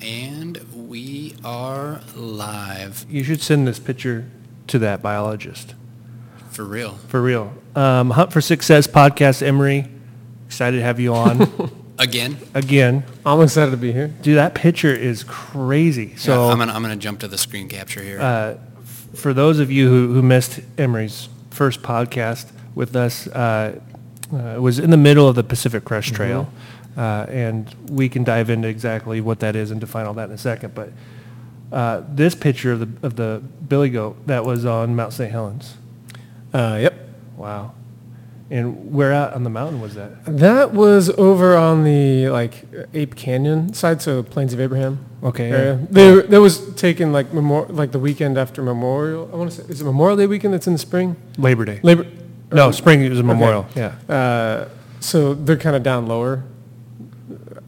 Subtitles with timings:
[0.00, 4.28] And we are live You should send this picture
[4.66, 5.74] to that biologist.
[6.50, 6.94] for real.
[7.06, 7.52] For real.
[7.76, 9.86] Um, Hunt for Success podcast, Emory.
[10.48, 11.70] Excited to have you on
[12.00, 13.04] Again, again.
[13.24, 14.08] I'm excited to be here.
[14.08, 16.16] Dude, that picture is crazy.
[16.16, 18.20] so So I'm gonna I'm gonna jump to the screen capture here.
[18.20, 23.78] uh, f- for those of you who, who missed Emory's first podcast with us, uh,
[24.32, 26.50] uh, it was in the middle of the Pacific Crest Trail.
[26.96, 30.34] Uh, and we can dive into exactly what that is and define all that in
[30.34, 30.74] a second.
[30.74, 30.92] But
[31.72, 35.30] uh, this picture of the, of the billy goat that was on Mount St.
[35.30, 35.76] Helens.
[36.52, 36.94] Uh, yep.
[37.36, 37.72] Wow.
[38.50, 40.26] And where out on the mountain was that?
[40.26, 45.50] That was over on the like Ape Canyon side, so Plains of Abraham Okay.
[45.50, 45.78] area.
[45.80, 45.86] yeah.
[45.90, 49.30] They, that was taken like memor- like the weekend after Memorial.
[49.32, 51.16] I want to say is it Memorial Day weekend that's in the spring?
[51.38, 51.80] Labor Day.
[51.82, 52.06] Labor.
[52.52, 53.02] No, spring.
[53.02, 53.64] It was a memorial.
[53.74, 53.94] Yeah.
[54.06, 54.68] Uh,
[55.00, 56.44] so they're kind of down lower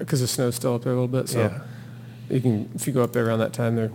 [0.04, 1.28] because the snow's still up there a little bit.
[1.28, 1.60] So yeah.
[2.30, 3.91] you can if you go up there around that time, they're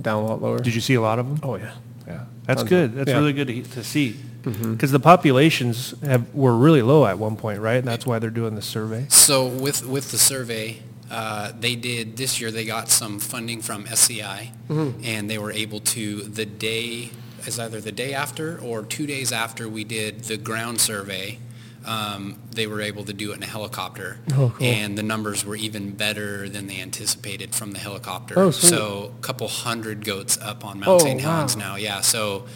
[0.00, 0.58] down a lot lower.
[0.58, 1.40] Did you see a lot of them?
[1.42, 1.74] oh yeah.
[2.06, 2.24] Yeah.
[2.46, 2.94] That's Tons of good.
[2.94, 3.18] That's Yeah.
[3.18, 4.16] really good to, to see.
[4.42, 7.76] Because the populations have were really low at one point, right?
[7.76, 9.04] And that's why they're doing the survey.
[9.08, 10.78] so with with the survey,
[11.10, 12.50] uh, they did this year.
[12.50, 17.10] They got some funding from SCI, and they were able to the day
[17.46, 21.38] is either the day after or two days after we did the ground survey.
[21.90, 24.64] Um, they were able to do it in a helicopter, Oh, cool.
[24.66, 28.38] and the numbers were even better than they anticipated from the helicopter.
[28.38, 28.68] Oh, sweet.
[28.68, 31.20] so a couple hundred goats up on Mount Oh, St.
[31.20, 31.62] Helens wow.
[31.70, 31.76] now.
[31.76, 32.46] Yeah, so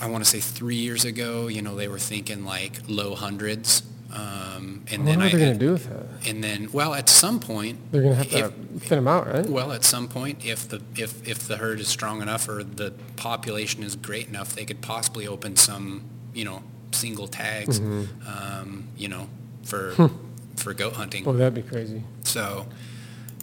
[0.00, 3.82] I want to say three years ago, you know, they were thinking like low hundreds.
[4.12, 6.28] Um, and What then are I, they going to do with that?
[6.28, 8.38] and then, well, at some point, They're going to have to
[8.76, 9.46] if- thin them out, right?
[9.48, 12.92] well, at some point, if the, if, if the herd is strong enough or the
[13.14, 16.02] population is great enough, they could possibly open some,
[16.34, 16.62] you know,
[16.92, 18.26] single tags, Mm-hmm.
[18.28, 19.28] um, you know,
[19.64, 20.06] for, Hmm.
[20.56, 21.26] for goat hunting.
[21.26, 22.02] Oh, that'd be crazy.
[22.24, 22.66] So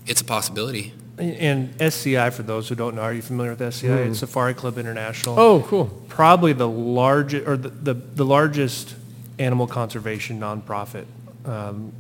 [0.06, 0.94] it's a possibility.
[1.17, 3.88] And SCI, for those who don't know, are you familiar with SCI?
[4.02, 5.40] It's Safari Club International.
[5.40, 5.85] Oh, cool.
[6.09, 8.96] Probably the largest, or the, the, the largest
[9.40, 11.06] animal conservation nonprofit.
[11.44, 11.91] Um,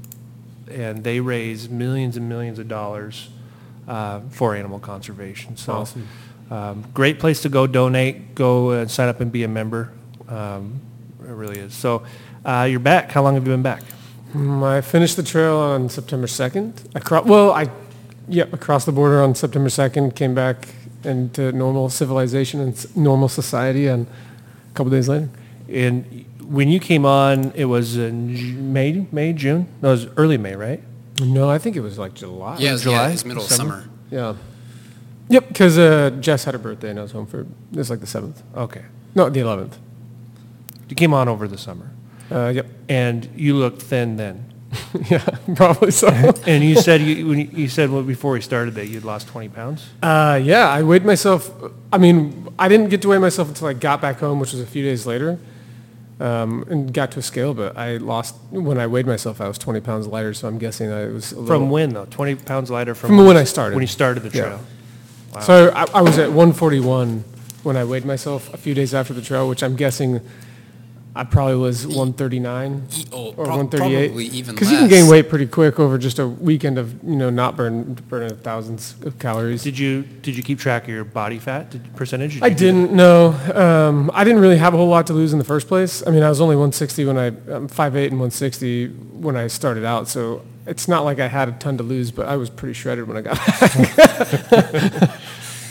[0.69, 3.29] and they raise millions and millions of dollars
[3.87, 5.57] uh, for animal conservation.
[5.57, 6.07] So, Awesome.
[6.51, 8.35] um, great place to go donate.
[8.35, 9.93] Go and sign up and be a member.
[10.27, 10.86] Um, it
[11.37, 11.73] really is.
[11.73, 12.03] So,
[12.45, 13.11] uh, you're back.
[13.11, 13.83] How long have you been back?
[14.33, 16.95] Mm, I finished the trail on September 2nd.
[16.95, 17.69] Across, well, I,
[18.27, 20.69] yep, across the border on September 2nd, came back
[21.03, 25.29] into normal civilization and normal society, and a couple days later.
[25.69, 29.67] And when you came on, it was in May, May, June?
[29.81, 30.81] No, it was early May, right?
[31.21, 32.57] No, I think it was like July.
[32.59, 33.75] Yeah, it's, July, yeah, it's middle summer?
[33.75, 33.93] of summer.
[34.11, 34.35] Yeah.
[35.29, 37.99] Yep, because uh, Jess had her birthday, and I was home for, it was like
[37.99, 38.41] the 7th.
[38.55, 38.83] Okay.
[39.15, 39.73] No, the 11th.
[40.89, 41.91] You came on over the summer.
[42.31, 42.67] Uh, yep.
[42.89, 44.53] And you looked thin then.
[45.09, 45.19] yeah,
[45.55, 46.07] probably so.
[46.45, 49.27] And you said you, when you, you said well, before we started that you'd lost
[49.27, 49.89] 20 pounds.
[50.03, 51.49] Uh, yeah, I weighed myself.
[51.91, 54.61] I mean, I didn't get to weigh myself until I got back home, which was
[54.61, 55.39] a few days later,
[56.19, 57.53] um, and got to a scale.
[57.53, 59.39] But I lost when I weighed myself.
[59.39, 62.05] I was 20 pounds lighter, so I'm guessing I was a From when though?
[62.05, 63.75] 20 pounds lighter from, From when I started.
[63.75, 64.43] When you started the Yeah.
[64.43, 64.59] trail.
[65.33, 65.41] Wow.
[65.41, 67.23] So I, I was at 141
[67.63, 70.21] when I weighed myself a few days after the trail, which I'm guessing
[71.17, 74.07] I probably was 139 E- oh, or prob- 138.
[74.07, 77.15] Probably even Because you can gain weight pretty quick over just a weekend of you
[77.15, 79.63] know not burn burning thousands of calories.
[79.63, 82.35] Did you did you keep track of your body fat did, percentage?
[82.35, 83.29] Did I didn't know.
[83.53, 86.05] Um, I didn't really have a whole lot to lose in the first place.
[86.05, 89.85] I mean, I was only 160 when I, I'm 5'8 and 160 when I started
[89.85, 92.73] out, so it's not like I had a ton to lose, but I was pretty
[92.73, 93.37] shredded when I got
[94.49, 95.19] back.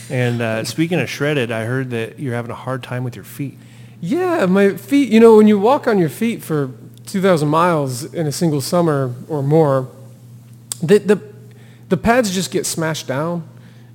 [0.08, 3.24] And uh, speaking of shredded, I heard that you're having a hard time with your
[3.24, 3.58] feet.
[4.00, 6.70] Yeah, my feet, you know, when you walk on your feet for
[7.06, 9.88] 2,000 miles in a single summer or more,
[10.82, 11.22] the, the,
[11.88, 13.48] the pads just get smashed down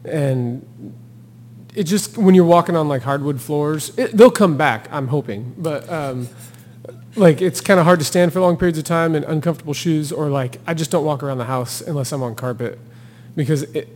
[0.03, 0.65] and
[1.75, 5.53] it just when you're walking on like hardwood floors it, they'll come back i'm hoping
[5.57, 6.27] but um,
[7.15, 10.11] like it's kind of hard to stand for long periods of time in uncomfortable shoes
[10.11, 12.79] or like i just don't walk around the house unless i'm on carpet
[13.35, 13.87] because it,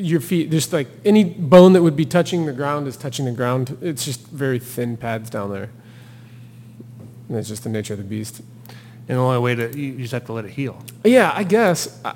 [0.00, 3.32] your feet just like any bone that would be touching the ground is touching the
[3.32, 5.70] ground it's just very thin pads down there
[7.28, 8.40] and it's just the nature of the beast
[9.08, 10.82] And the only way to you just have to let it heal.
[11.04, 12.00] yeah, I guess.
[12.04, 12.14] I,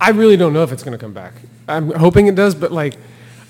[0.00, 1.32] I really don't know if it's going to come back.
[1.68, 2.96] I'm hoping it does, but like,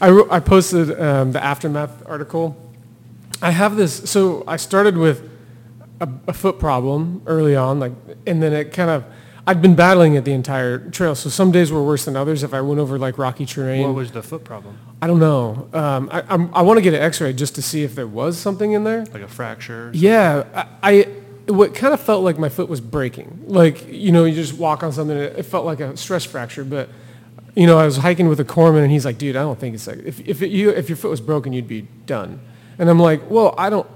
[0.01, 2.57] I, wrote, I posted um, the aftermath article.
[3.43, 5.29] I have this, so I started with
[6.01, 7.93] a, a foot problem early on, like,
[8.27, 9.05] and then it kind of,
[9.47, 11.15] I'd been battling it the entire trail.
[11.15, 12.43] So some days were worse than others.
[12.43, 14.79] If I went over like rocky terrain, What was the foot problem?
[15.03, 15.69] I don't know.
[15.73, 18.39] Um, I, I'm, I want to get an X-ray just to see if there was
[18.39, 19.05] something in there.
[19.07, 19.91] Like a fracture?
[19.93, 21.03] Yeah, I, I
[21.53, 23.45] what kind of felt like my foot was breaking.
[23.47, 26.65] Like, you know, you just walk on something, it felt like a stress fracture.
[26.65, 26.89] But,
[27.55, 29.75] you know, I was hiking with a corpsman and he's like, dude, I don't think
[29.75, 32.41] it's like, if, if, it, you, if your foot was broken, you'd be done.
[32.79, 33.87] And I'm like, well, I don't,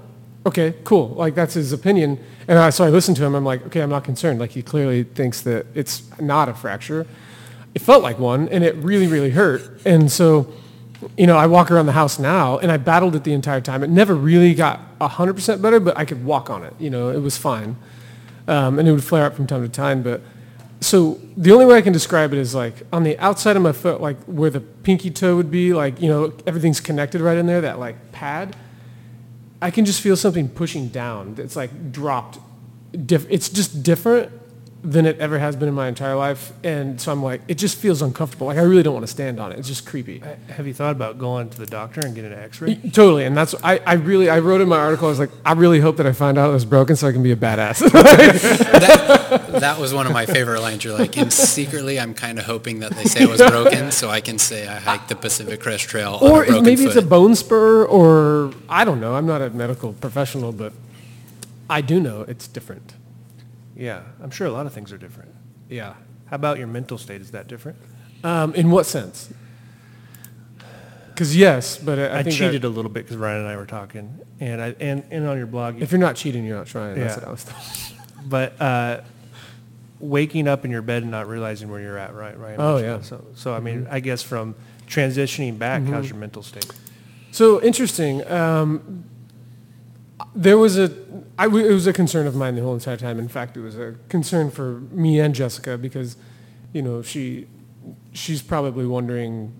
[0.45, 1.09] okay, cool.
[1.09, 2.19] Like, that's his opinion.
[2.47, 3.35] And I, so I listened to him.
[3.35, 4.39] I'm like, okay, I'm not concerned.
[4.39, 7.05] Like, he clearly thinks that it's not a fracture.
[7.75, 9.81] It felt like one, and it really, really hurt.
[9.85, 10.51] And so,
[11.17, 13.83] you know, I walk around the house now, and I battled it the entire time.
[13.83, 16.73] It never really got 100% better, but I could walk on it.
[16.79, 17.75] You know, it was fine.
[18.47, 20.01] Um, and it would flare up from time to time.
[20.01, 20.21] But
[20.81, 23.71] so the only way I can describe it is like on the outside of my
[23.71, 27.45] foot, like where the pinky toe would be, like, you know, everything's connected right in
[27.45, 28.55] there, that like pad.
[29.61, 31.35] I can just feel something pushing down.
[31.37, 32.39] It's like dropped.
[33.05, 34.31] Diff- it's just different
[34.81, 36.53] than it ever has been in my entire life.
[36.63, 38.47] And so I'm like, it just feels uncomfortable.
[38.47, 39.59] Like I really don't want to stand on it.
[39.59, 40.21] It's just creepy.
[40.23, 42.75] Uh, have you thought about going to the doctor and getting an X-ray?
[42.75, 43.25] Totally.
[43.25, 45.81] And that's, I, I really, I wrote in my article, I was like, I really
[45.81, 47.79] hope that I find out it was broken so I can be a badass.
[47.91, 50.83] that, that was one of my favorite lines.
[50.83, 54.09] You're like, and secretly, I'm kind of hoping that they say it was broken, so
[54.09, 56.87] I can say I hiked the Pacific Crest Trail on a or maybe foot.
[56.87, 59.15] it's a bone spur or I don't know.
[59.15, 60.71] I'm not a medical professional, but
[61.69, 62.93] I do know it's different.
[63.79, 65.33] Yeah, I'm sure a lot of things are different.
[65.69, 65.93] Yeah.
[66.25, 67.21] How about your mental state?
[67.21, 67.77] Is that different?
[68.23, 69.31] Um, in what sense?
[71.07, 73.47] Because yes, but I, I I, think cheated that a little bit because Ryan and
[73.47, 76.57] I were talking, and I and, and on your blog, if you're not cheating, you're
[76.57, 76.95] not trying.
[76.95, 78.03] That's what I was thinking.
[78.29, 79.01] but uh,
[79.99, 82.37] waking up in your bed and not realizing where you're at, right?
[82.37, 82.55] Right.
[82.57, 83.01] Oh, yeah.
[83.01, 84.55] So, so I mean, I guess from
[84.87, 86.69] transitioning back, how's your mental state?
[87.31, 88.29] So interesting.
[88.29, 89.05] Um,
[90.35, 90.91] there was a,
[91.37, 93.19] I w- it was a concern of mine the whole entire time.
[93.19, 96.17] In fact, it was a concern for me and Jessica because,
[96.73, 97.47] you know, she,
[98.13, 99.53] she's probably wondering,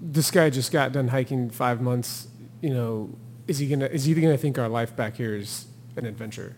[0.00, 2.28] this guy just got done hiking five months.
[2.60, 3.10] You know,
[3.46, 5.66] is he gonna, is he gonna think our life back here is
[5.96, 6.56] an adventure?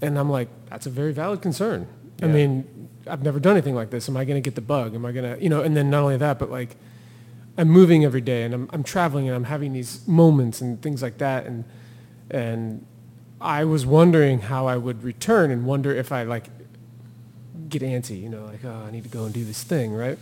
[0.00, 1.86] And I'm like, that's a very valid concern.
[2.22, 4.08] I mean, I've never done anything like this.
[4.08, 4.94] Am I gonna get the bug?
[4.94, 5.62] Am I gonna, you know?
[5.62, 6.76] And then not only that, but like,
[7.56, 11.02] I'm moving every day and I'm, I'm traveling and I'm having these moments and things
[11.02, 11.46] like that.
[11.46, 11.64] And,
[12.32, 12.84] and
[13.40, 16.46] I was wondering how I would return and wonder if I like
[17.68, 20.18] get antsy, you know, like, oh, I need to go and do this thing, right?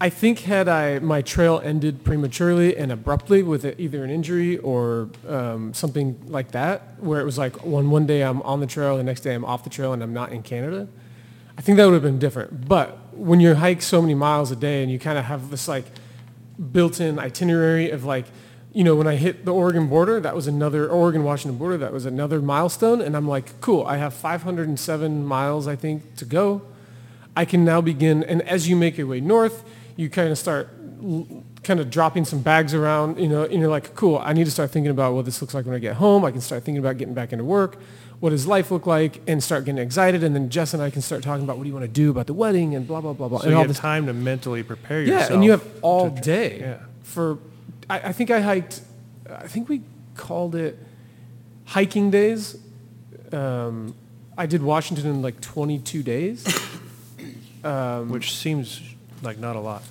[0.00, 4.58] I think had I my trail ended prematurely and abruptly with a, either an injury
[4.58, 8.66] or um, something like that, where it was like one one day I'm on the
[8.66, 10.88] trail, the next day I'm off the trail, and I'm not in Canada.
[11.56, 12.68] I think that would have been different.
[12.68, 15.68] But when you hike so many miles a day and you kind of have this
[15.68, 15.86] like
[16.72, 18.26] built-in itinerary of like,
[18.72, 22.06] you know, when I hit the Oregon border, that was another Oregon-Washington border, that was
[22.06, 26.62] another milestone, and I'm like, cool, I have 507 miles I think to go.
[27.36, 29.64] I can now begin, and as you make your way north,
[29.96, 30.70] you kind of start
[31.62, 34.50] kind of dropping some bags around, you know, and you're like, cool, I need to
[34.50, 36.24] start thinking about what this looks like when I get home.
[36.24, 37.78] I can start thinking about getting back into work.
[38.24, 39.20] What does life look like?
[39.26, 40.24] And start getting excited.
[40.24, 42.08] And then Jess and I can start talking about what do you want to do
[42.10, 43.40] about the wedding and blah, blah, blah, blah.
[43.40, 45.28] So and you all have this time to mentally prepare yourself.
[45.28, 46.78] yeah, and you have all to- day Yeah.
[47.02, 47.36] for.
[47.90, 48.80] I, I think I hiked.
[49.28, 49.82] I think we
[50.16, 50.78] called it
[51.66, 52.56] hiking days.
[53.30, 53.94] Um,
[54.38, 56.46] I did Washington in like 22 days.
[57.62, 58.80] Um, which seems
[59.22, 59.82] like not a lot.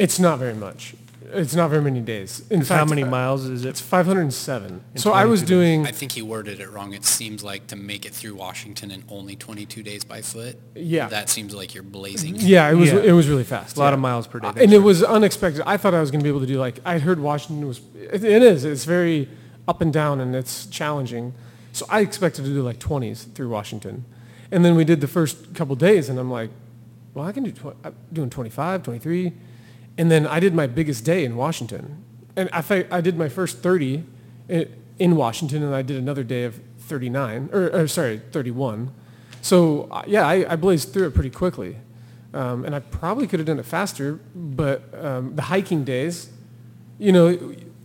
[0.00, 0.94] It's not very much.
[1.32, 2.42] It's not very many days.
[2.50, 3.68] In 'Cause fact, how many uh, miles is it?
[3.68, 4.82] It's 507.
[4.96, 5.48] So I was 22 days.
[5.48, 5.86] doing.
[5.86, 6.92] I think he worded it wrong.
[6.94, 10.58] It seems like to make it through Washington in only 22 days by foot.
[10.74, 11.08] Yeah.
[11.08, 12.36] That seems like you're blazing.
[12.36, 12.92] Yeah, it was.
[12.92, 13.00] Yeah.
[13.00, 13.76] It was really fast.
[13.76, 13.94] A lot yeah.
[13.94, 14.48] of miles per day.
[14.48, 15.62] Uh, and it was unexpected.
[15.66, 17.80] I thought I was going to be able to do like I heard Washington was.
[17.94, 18.64] It, it is.
[18.64, 19.28] It's very
[19.66, 21.34] up and down, and it's challenging.
[21.72, 24.04] So I expected to do like 20s through Washington,
[24.50, 26.50] and then we did the first couple days, and I'm like,
[27.14, 27.52] well, I can do.
[27.52, 29.32] Tw- I'm doing 25, 23,
[29.98, 32.02] and then I did my biggest day in Washington,
[32.36, 34.04] and I I did my first 30
[34.98, 38.90] in Washington, and I did another day of 39, or, or sorry, 31.
[39.42, 41.76] So uh, yeah, I, I blazed through it pretty quickly.
[42.34, 46.30] Um, and I probably could have done it faster, but um, the hiking days,
[46.98, 47.32] you know,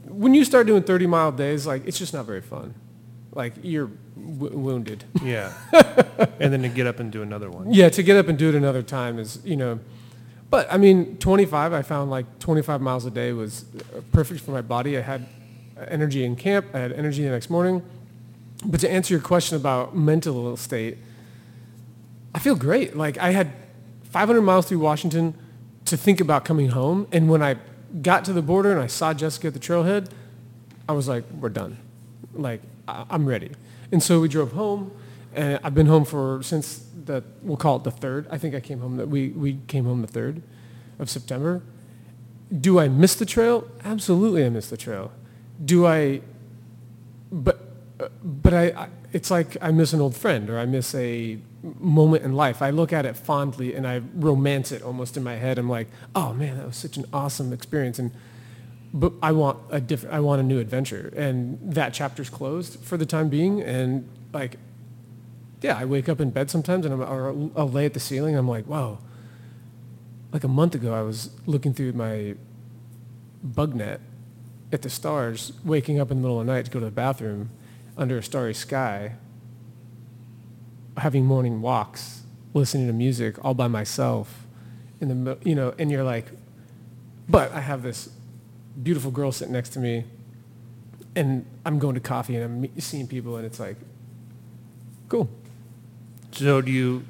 [0.08, 2.74] when you start doing 30 mile days, like it's just not very fun.
[3.32, 5.06] Like you're w- wounded.
[5.24, 5.54] Yeah.
[6.40, 7.74] and then to get up and do another one.
[7.74, 9.80] Yeah, to get up and do it another time is, you know,
[10.54, 14.52] but I mean, 25, I found like 25 miles a day was uh, perfect for
[14.52, 14.96] my body.
[15.00, 15.26] I had
[15.88, 16.68] energy in camp.
[16.76, 17.82] I had energy the next morning.
[18.64, 21.00] But to answer your question about mental state,
[22.36, 22.96] I feel great.
[22.96, 23.52] Like I had
[24.04, 25.34] 500 miles through Washington
[25.86, 27.08] to think about coming home.
[27.12, 27.56] And when I
[28.04, 30.12] got to the border and I saw Jessica at the trailhead,
[30.88, 31.80] I was like, we're done.
[32.32, 33.50] Like, I- I'm ready.
[33.92, 34.92] And so we drove home,
[35.34, 38.28] and I've been home for since the we'll call it the third.
[38.30, 40.42] I think I came home that we we came home the third
[41.00, 41.62] of September.
[42.52, 43.68] Do I miss the trail?
[43.84, 45.12] Absolutely, I miss the trail.
[45.64, 46.22] Do I
[48.24, 51.38] but I, I, it's like I miss an old friend or I miss a
[51.80, 52.62] moment in life.
[52.62, 55.58] I look at it fondly and I romance it almost in my head.
[55.58, 58.00] I'm like, oh man, that was such an awesome experience.
[58.00, 58.12] And,
[58.94, 61.14] but I want a different, I want a new adventure.
[61.16, 63.62] And that chapter's closed for the time being.
[63.62, 64.58] And like,
[65.64, 68.36] yeah, I wake up in bed sometimes and I'm, or I'll lay at the ceiling.
[68.36, 69.00] And I'm like, wow,
[70.34, 72.36] like a month ago, I was looking through my
[73.42, 74.02] bug net
[74.74, 76.92] at the stars, waking up in the middle of the night to go to the
[76.92, 77.50] bathroom
[77.98, 79.16] under a starry sky,
[80.98, 84.46] having morning walks, listening to music all by myself
[85.00, 86.26] in the, you know, and you're like,
[87.30, 88.10] but I have this
[88.82, 90.04] beautiful girl sitting next to me
[91.16, 93.78] and I'm going to coffee and I'm seeing people and it's like,
[95.08, 95.30] cool.
[96.34, 97.04] So do you,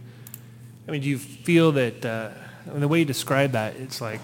[0.88, 2.30] I mean, do you feel that, uh,
[2.68, 4.22] I mean, the way you describe that, it's like,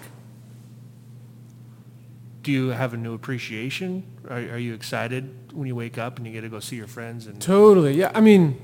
[2.44, 4.04] do you have a new appreciation?
[4.30, 6.88] Are, are you excited when you wake up and you get to go see your
[6.88, 7.94] friends and Totally.
[7.96, 8.12] Yeah.
[8.14, 8.60] I mean,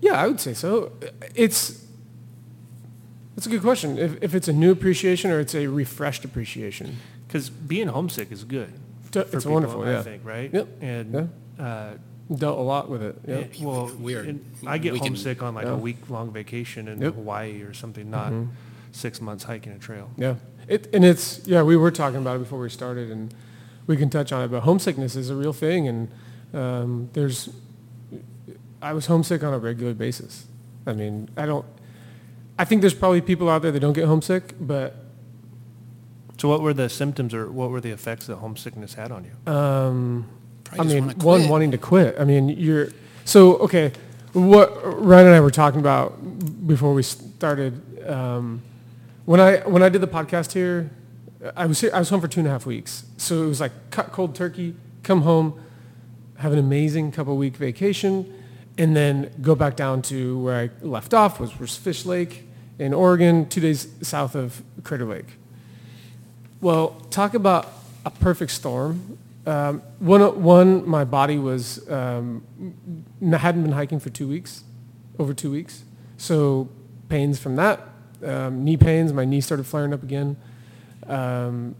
[0.00, 0.92] yeah, I would say so.
[1.34, 1.84] It's
[3.34, 3.98] that's a good question.
[3.98, 6.96] If if it's a new appreciation or it's a refreshed appreciation.
[7.26, 8.72] because being homesick is good.
[9.10, 9.82] T- It's people, wonderful.
[9.82, 10.02] I Yeah.
[10.02, 10.52] think, right?
[10.52, 10.68] Yep.
[10.80, 11.90] And uh,
[12.34, 13.16] Dealt a lot with it.
[13.26, 13.34] Yeah.
[13.36, 15.72] eh, well, We are- and I get we can- homesick on like Yeah.
[15.74, 17.14] a week long vacation in Yep.
[17.14, 18.48] Hawaii or something, not Mhm.
[18.90, 20.10] six months hiking a trail.
[20.16, 20.34] Yeah.
[20.66, 21.62] It and it's yeah.
[21.62, 23.32] We were talking about it before we started, and
[23.86, 24.48] we can touch on it.
[24.48, 26.08] But homesickness is a real thing, and
[26.52, 27.48] um, there's.
[28.82, 30.46] I was homesick on a regular basis.
[30.86, 31.64] I mean, I don't.
[32.58, 34.96] I think there's probably people out there that don't get homesick, but
[36.38, 39.52] So what were the symptoms or what were the effects that homesickness had on you?
[39.52, 40.35] Um, Probably
[40.78, 42.16] I mean, one wanting to quit.
[42.18, 42.88] I mean, you're
[43.24, 43.92] so okay.
[44.32, 48.08] What Ryan and I were talking about before we started.
[48.08, 48.62] Um,
[49.24, 50.90] when I when I did the podcast here,
[51.56, 53.04] I was here, I was home for two and a half weeks.
[53.16, 55.60] So it was like cut cold turkey, come home,
[56.38, 58.32] have an amazing couple week vacation,
[58.78, 62.44] and then go back down to where I left off, was, was Fish Lake
[62.78, 65.38] in Oregon, two days south of Crater Lake.
[66.60, 67.72] Well, talk about
[68.04, 69.18] a perfect storm.
[69.46, 72.42] Um, one, one, my body was um,
[73.22, 74.64] hadn't been hiking for two weeks,
[75.18, 75.84] over two weeks.
[76.16, 76.68] So
[77.08, 77.80] pains from that,
[78.24, 79.12] um, knee pains.
[79.12, 80.36] My knee started flaring up again.
[81.06, 81.76] Um,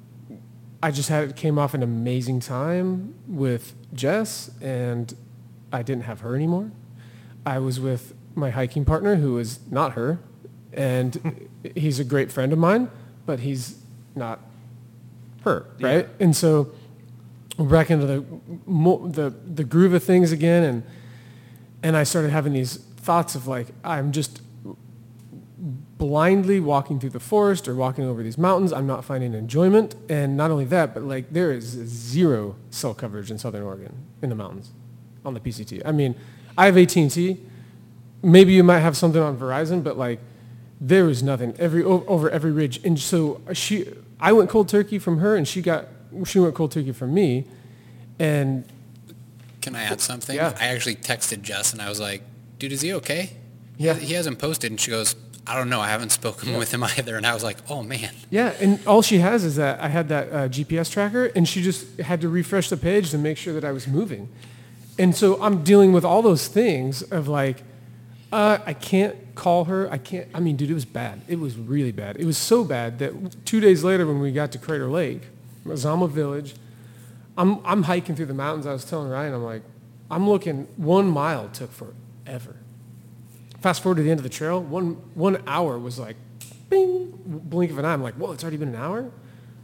[0.83, 5.13] I just had it came off an amazing time with Jess, and
[5.73, 6.71] I didn't have her anymore.
[7.45, 10.21] I was with my hiking partner, who is not her,
[10.73, 12.91] and he's a great friend of mine,
[13.25, 13.79] but he's
[14.15, 14.41] not
[15.43, 16.09] her, right?
[16.21, 16.71] And so
[17.59, 18.25] we're back into the
[18.67, 20.83] the the groove of things again, and
[21.83, 24.43] and I started having these thoughts of like I'm just
[25.99, 28.73] blindly walking through the forest or walking over these mountains.
[28.73, 33.31] I'm not finding enjoyment, and not only that, but like there is zero cell coverage
[33.31, 34.73] in Southern Oregon in the mountains
[35.25, 35.83] on the PCT.
[35.85, 36.15] I mean,
[36.59, 37.41] I have AT&T.
[38.23, 40.21] Maybe you might have something on Verizon, but like
[40.81, 42.85] there was nothing every over every ridge.
[42.85, 45.87] And so she, I went cold turkey from her, and she got
[46.25, 47.45] she went cold turkey from me,
[48.19, 48.65] and
[49.61, 50.37] Can I add something?
[50.37, 50.57] Yeah.
[50.61, 52.23] I actually texted Jess and I was like,
[52.59, 53.31] dude, is he okay?
[53.79, 53.95] Yeah.
[53.95, 54.71] He hasn't posted.
[54.71, 55.81] And she goes, I don't know.
[55.81, 57.17] I haven't spoken with him either.
[57.17, 58.11] And I was like, oh, man.
[58.31, 61.63] Yeah, and all she has is that I had that uh, GPS tracker, and she
[61.63, 64.29] just had to refresh the page to make sure that I was moving.
[64.99, 67.63] And so I'm dealing with all those things of like,
[68.33, 69.89] uh, I can't call her.
[69.91, 70.27] I can't.
[70.35, 71.21] I mean, dude, it was bad.
[71.29, 72.17] It was really bad.
[72.17, 73.13] It was so bad that
[73.47, 75.23] two days later, when we got to Crater Lake,
[75.67, 76.55] Mazama Village,
[77.37, 78.67] I'm I'm hiking through the mountains.
[78.67, 79.63] I was telling Ryan, I'm like,
[80.11, 80.69] I'm looking.
[80.77, 82.57] One mile took forever.
[83.61, 86.17] Fast forward to the end of the trail, one one hour was like,
[86.69, 87.93] bing, blink of an eye.
[87.93, 89.11] I'm like, whoa, it's already been an hour.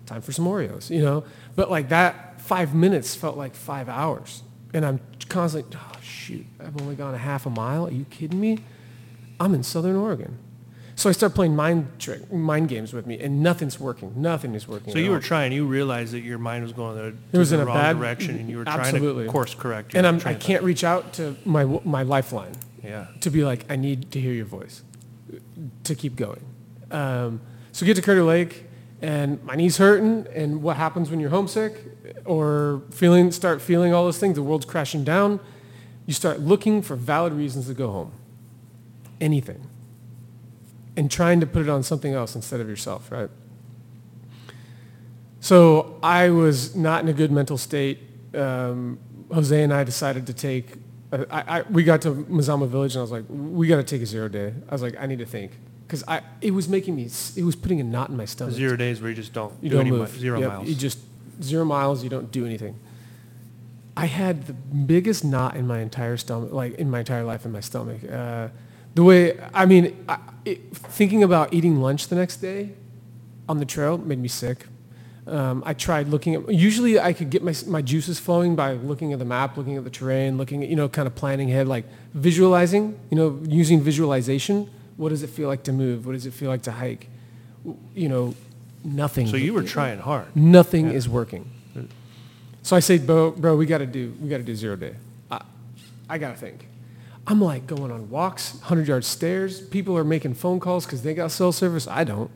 [0.06, 1.24] Time for some Oreos, you know.
[1.54, 4.42] But like that, five minutes felt like five hours,
[4.74, 7.86] and I'm constantly, oh shoot, I've only gone a half a mile.
[7.86, 8.58] Are you kidding me?
[9.38, 10.38] I'm in Southern Oregon.
[11.02, 14.12] So I start playing mind trick, mind games with me, and nothing's working.
[14.14, 14.92] Nothing is working.
[14.92, 17.56] So you were trying, you realized that your mind was going the, It was in
[17.58, 19.24] the a wrong bad- direction and you were absolutely.
[19.24, 19.94] trying to course correct.
[19.94, 22.52] your and I'm, I of can't reach out to my my lifeline.
[22.84, 23.08] Yeah.
[23.22, 24.84] to be like, I need to hear your voice
[25.82, 26.44] to keep going.
[26.92, 27.40] Um,
[27.72, 28.66] so get to Crater Lake,
[29.00, 30.28] and my knee's hurting.
[30.32, 31.82] And what happens when you're homesick
[32.24, 34.36] or feeling start feeling all those things?
[34.36, 35.40] The world's crashing down.
[36.06, 38.12] You start looking for valid reasons to go home.
[39.20, 39.66] Anything.
[40.96, 43.30] And trying to put it on something else instead of yourself, right?
[45.40, 47.98] So I was not in a good mental state.
[48.34, 48.98] Um,
[49.32, 50.74] Jose and I decided to take.
[51.12, 53.82] uh, I, I, we got to Mazama Village and I was like, we got to
[53.84, 54.52] take a zero day.
[54.68, 55.52] I was like, I need to think
[55.86, 57.08] because I it was making me.
[57.36, 58.54] It was putting a knot in my stomach.
[58.54, 60.12] Zero days where you just don't You do don't any move.
[60.12, 60.68] mi- zero Yep, miles.
[60.68, 60.98] You just
[61.42, 62.04] zero miles.
[62.04, 62.78] You don't do anything.
[63.96, 67.52] I had the biggest knot in my entire stomach, like in my entire life in
[67.52, 68.00] my stomach.
[68.10, 68.48] Uh,
[68.94, 72.72] the way, I mean, I, it, thinking about eating lunch the next day
[73.48, 74.66] on the trail made me sick.
[75.26, 79.12] Um, I tried looking at, usually I could get my, my juices flowing by looking
[79.12, 81.68] at the map, looking at the terrain, looking at, you know, kind of planning ahead,
[81.68, 84.68] like visualizing, you know, using visualization.
[84.96, 86.06] What does it feel like to move?
[86.06, 87.08] What does it feel like to hike?
[87.94, 88.34] You know,
[88.84, 89.28] nothing.
[89.28, 90.34] So you were trying hard.
[90.34, 91.48] Nothing is working.
[92.62, 94.94] So I say, bro, bro, we got to do, we got to do zero day.
[95.30, 95.42] I,
[96.08, 96.66] I got to think.
[97.26, 99.60] I'm like going on walks, 100 yard stairs.
[99.60, 101.86] People are making phone calls because they got cell service.
[101.86, 102.30] I don't.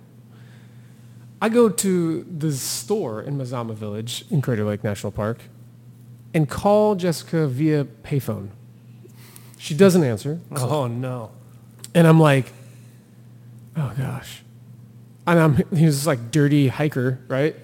[1.40, 5.38] I go to the store in Mazama Village in Crater Lake National Park
[6.32, 8.48] and call Jessica via payphone.
[9.58, 10.40] She doesn't answer.
[10.54, 11.30] Oh no.
[11.94, 12.52] And I'm like,
[13.76, 14.42] oh gosh.
[15.26, 17.56] And I'm, he was like dirty hiker, right?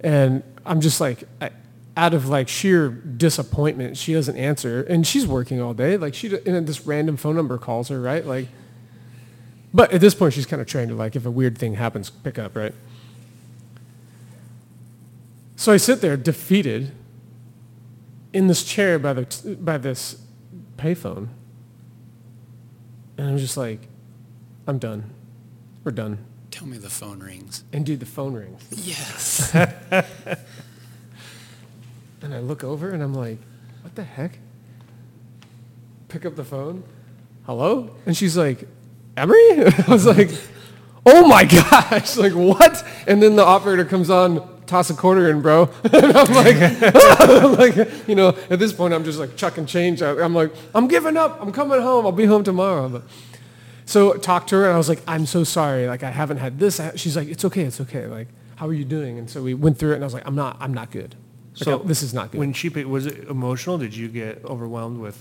[0.00, 1.50] And I'm just like, I,
[1.98, 4.84] out of like sheer disappointment, she doesn't answer.
[4.84, 5.96] And she's working all day.
[5.96, 8.24] Like she, and this random phone number calls her, right?
[8.24, 8.46] Like,
[9.74, 12.08] but at this point, she's kind of trained to like, if a weird thing happens,
[12.08, 12.72] pick up, right?
[15.56, 16.92] So I sit there defeated
[18.32, 20.22] in this chair by, the, by this
[20.76, 21.28] payphone.
[23.16, 23.88] And I'm just like,
[24.68, 25.10] I'm done.
[25.82, 26.24] We're done.
[26.52, 27.64] Tell me the phone rings.
[27.72, 28.64] And dude, the phone rings.
[28.70, 29.52] Yes.
[32.22, 33.38] And I look over and I'm like,
[33.82, 34.38] what the heck?
[36.08, 36.82] Pick up the phone.
[37.46, 37.94] Hello?
[38.06, 38.66] And she's like,
[39.16, 39.38] Emory?
[39.66, 40.30] I was like,
[41.06, 42.84] oh my gosh, like what?
[43.06, 45.70] And then the operator comes on, toss a quarter in, bro.
[45.84, 46.56] and I'm like,
[47.20, 50.02] I'm like, you know, at this point I'm just like chucking change.
[50.02, 51.40] I'm like, I'm giving up.
[51.40, 52.04] I'm coming home.
[52.06, 52.88] I'll be home tomorrow.
[52.88, 53.02] But,
[53.86, 55.86] so talked to her and I was like, I'm so sorry.
[55.86, 56.80] Like I haven't had this.
[56.96, 57.62] She's like, it's okay.
[57.62, 58.06] It's okay.
[58.06, 59.18] Like, how are you doing?
[59.18, 61.14] And so we went through it and I was like, I'm not, I'm not good.
[61.66, 62.38] I- this is not good.
[62.38, 63.78] When she picked, was it emotional?
[63.78, 65.18] Did you get overwhelmed with?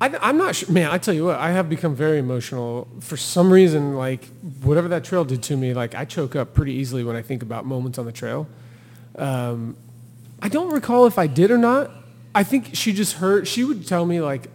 [0.00, 0.90] I, I'm not sure, man.
[0.90, 3.96] I tell you what, I have become very emotional for some reason.
[3.96, 4.26] Like
[4.62, 7.42] whatever that trail did to me, like I choke up pretty easily when I think
[7.42, 8.46] about moments on the trail.
[9.16, 9.76] Um,
[10.40, 11.90] I don't recall if I did or not.
[12.34, 13.48] I think she just heard.
[13.48, 14.46] She would tell me like,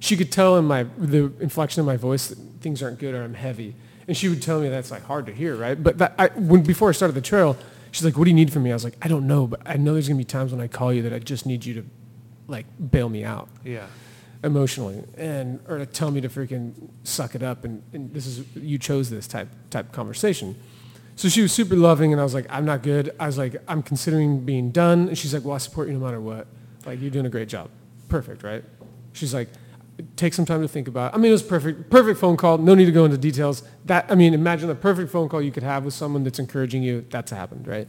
[0.00, 3.22] she could tell in my the inflection of my voice that things aren't good or
[3.22, 3.74] I'm heavy,
[4.06, 5.82] and she would tell me that's like hard to hear, right?
[5.82, 7.56] But that I, when before I started the trail,
[7.94, 9.60] she's like, "What do you need from me?" I was like, "I don't know, but
[9.64, 11.74] I know there's gonna be times when I call you that I just need you
[11.74, 11.84] to,
[12.48, 13.86] like, bail me out." Yeah.
[14.42, 18.44] emotionally and or to tell me to freaking suck it up and, and this is
[18.54, 20.54] you chose this type type conversation
[21.16, 23.56] so she was super loving and i was like i'm not good i was like
[23.68, 26.46] i'm considering being done and she's like well i support you no matter what
[26.84, 27.70] like you're doing a great job
[28.10, 28.62] perfect right
[29.14, 29.48] she's like
[30.16, 31.16] take some time to think about it.
[31.16, 34.04] i mean it was perfect perfect phone call no need to go into details that
[34.10, 37.04] i mean imagine the perfect phone call you could have with someone that's encouraging you
[37.10, 37.88] that's happened right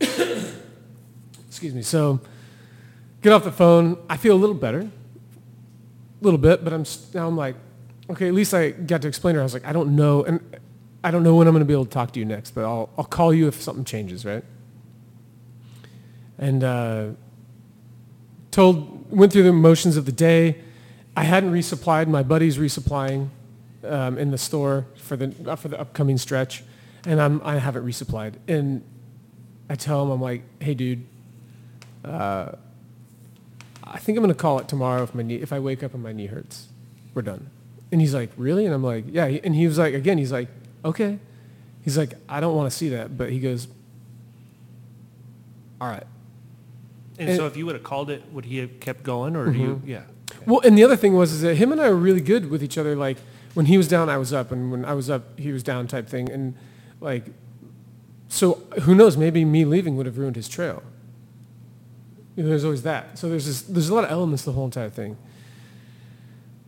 [1.48, 2.20] excuse me so
[3.22, 4.90] get off the phone i feel a little better
[6.20, 7.56] a little bit, but I'm now I'm like,
[8.10, 9.42] okay, at least I got to explain to her.
[9.42, 10.40] I was like, I don't know, and
[11.04, 12.64] I don't know when I'm going to be able to talk to you next, but
[12.64, 14.44] I'll I'll call you if something changes, right?
[16.38, 17.08] And uh,
[18.50, 20.62] told went through the motions of the day.
[21.16, 22.08] I hadn't resupplied.
[22.08, 23.28] My buddy's resupplying
[23.84, 26.62] um, in the store for the uh, for the upcoming stretch,
[27.04, 28.34] and I'm I haven't resupplied.
[28.46, 28.82] And
[29.68, 31.04] I tell him I'm like, hey, dude.
[32.04, 32.52] Uh,
[33.90, 35.94] I think I'm going to call it tomorrow if my knee, if I wake up
[35.94, 36.68] and my knee hurts.
[37.14, 37.50] We're done.
[37.90, 38.66] And he's like, really?
[38.66, 39.24] And I'm like, yeah.
[39.24, 40.48] And he was like, again, he's like,
[40.84, 41.18] okay.
[41.82, 43.16] He's like, I don't want to see that.
[43.16, 43.66] But he goes,
[45.80, 46.06] all right.
[47.18, 49.50] And, And- so if you would have called it, would he have kept going or
[49.50, 49.82] do you?
[49.84, 50.02] Yeah.
[50.46, 52.62] Well, and the other thing was is that him and I were really good with
[52.62, 52.94] each other.
[52.94, 53.16] Like
[53.54, 55.86] when he was down, I was up, and when I was up, he was down,
[55.88, 56.30] type thing.
[56.30, 56.54] And
[57.00, 57.24] like,
[58.28, 59.16] so who knows?
[59.16, 60.82] Maybe me leaving would have ruined his trail.
[62.36, 63.18] You know, there's always that.
[63.18, 65.16] So there's this, there's a lot of elements to the whole entire thing.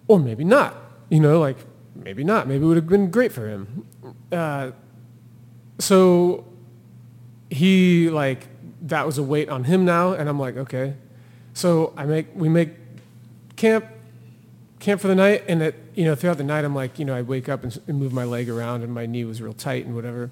[0.09, 0.75] Or maybe not.
[1.11, 1.59] You know, like
[1.95, 2.49] maybe not.
[2.49, 3.87] Maybe it would have been great for him.
[4.33, 4.73] Uh,
[5.79, 6.45] so
[7.51, 8.49] he like
[8.83, 10.95] that was a weight on him now, and I'm like, okay.
[11.55, 12.71] So I make we make
[13.57, 13.87] camp
[14.79, 17.15] camp for the night, and it, you know throughout the night I'm like, you know,
[17.15, 19.85] I wake up and, and move my leg around, and my knee was real tight
[19.85, 20.31] and whatever.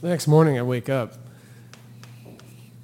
[0.00, 1.14] The next morning I wake up,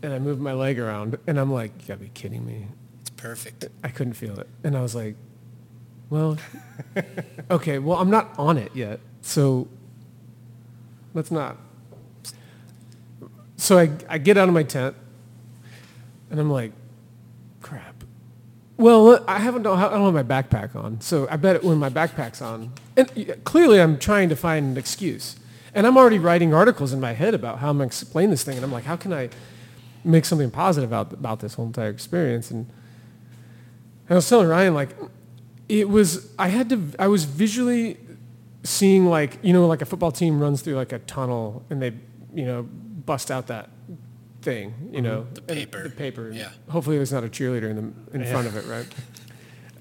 [0.02, 2.66] and I move my leg around, and I'm like, you gotta be kidding me.
[3.00, 3.66] It's perfect.
[3.82, 5.16] I couldn't feel it, and I was like,
[6.10, 6.38] well,
[7.50, 9.68] okay, well I'm not on it yet, so
[11.14, 11.56] let's not.
[13.64, 14.94] So I, I get out of my tent,
[16.30, 16.72] and I'm like,
[17.62, 18.04] crap.
[18.76, 22.42] Well, I haven't I don't have my backpack on, so I bet when my backpack's
[22.42, 25.36] on, and clearly I'm trying to find an excuse,
[25.74, 28.44] and I'm already writing articles in my head about how I'm going to explain this
[28.44, 29.30] thing, and I'm like, how can I?
[30.04, 32.50] make something positive about about this whole entire experience.
[32.50, 32.70] And
[34.08, 34.90] I was telling Ryan like,
[35.68, 37.96] it was I had to I was visually
[38.62, 41.92] seeing like you know like a football team runs through like a tunnel and they
[42.34, 42.68] you know
[43.06, 43.70] bust out that
[44.42, 45.82] thing you know The paper.
[45.84, 46.50] the paper Yeah.
[46.68, 48.30] hopefully there's not a cheerleader in the in Yeah.
[48.32, 48.86] front of it right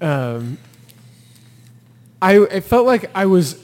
[0.00, 0.58] um,
[2.22, 3.62] I it felt like I was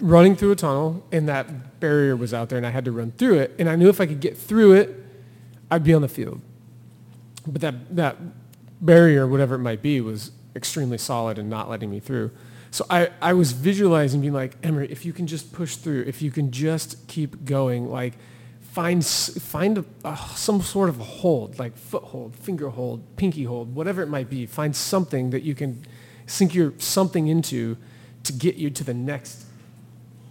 [0.00, 3.12] running through a tunnel and that barrier was out there and I had to run
[3.12, 4.96] through it and I knew if I could get through it
[5.70, 6.40] I'd be on the field
[7.46, 8.16] but that that
[8.80, 12.30] barrier whatever it might be was extremely solid and not letting me through
[12.72, 16.22] so I, I was visualizing being like Emory if you can just push through if
[16.22, 18.14] you can just keep going like
[18.72, 23.74] find find a, uh, some sort of a hold like foothold finger hold pinky hold
[23.74, 25.84] whatever it might be find something that you can
[26.26, 27.76] sink your something into
[28.22, 29.44] to get you to the next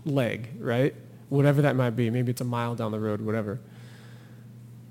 [0.06, 0.96] leg right
[1.28, 3.60] whatever that might be maybe it's a mile down the road whatever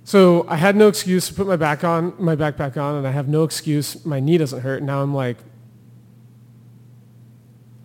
[0.09, 3.11] so I had no excuse to put my back on, my backpack on, and I
[3.11, 4.07] have no excuse.
[4.07, 4.83] My knee doesn't hurt.
[4.83, 5.37] Now I'm like,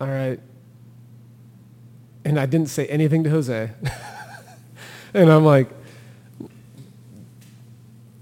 [0.00, 0.40] all right.
[2.24, 3.72] And I didn't say anything to Jose.
[5.14, 5.68] and I'm like,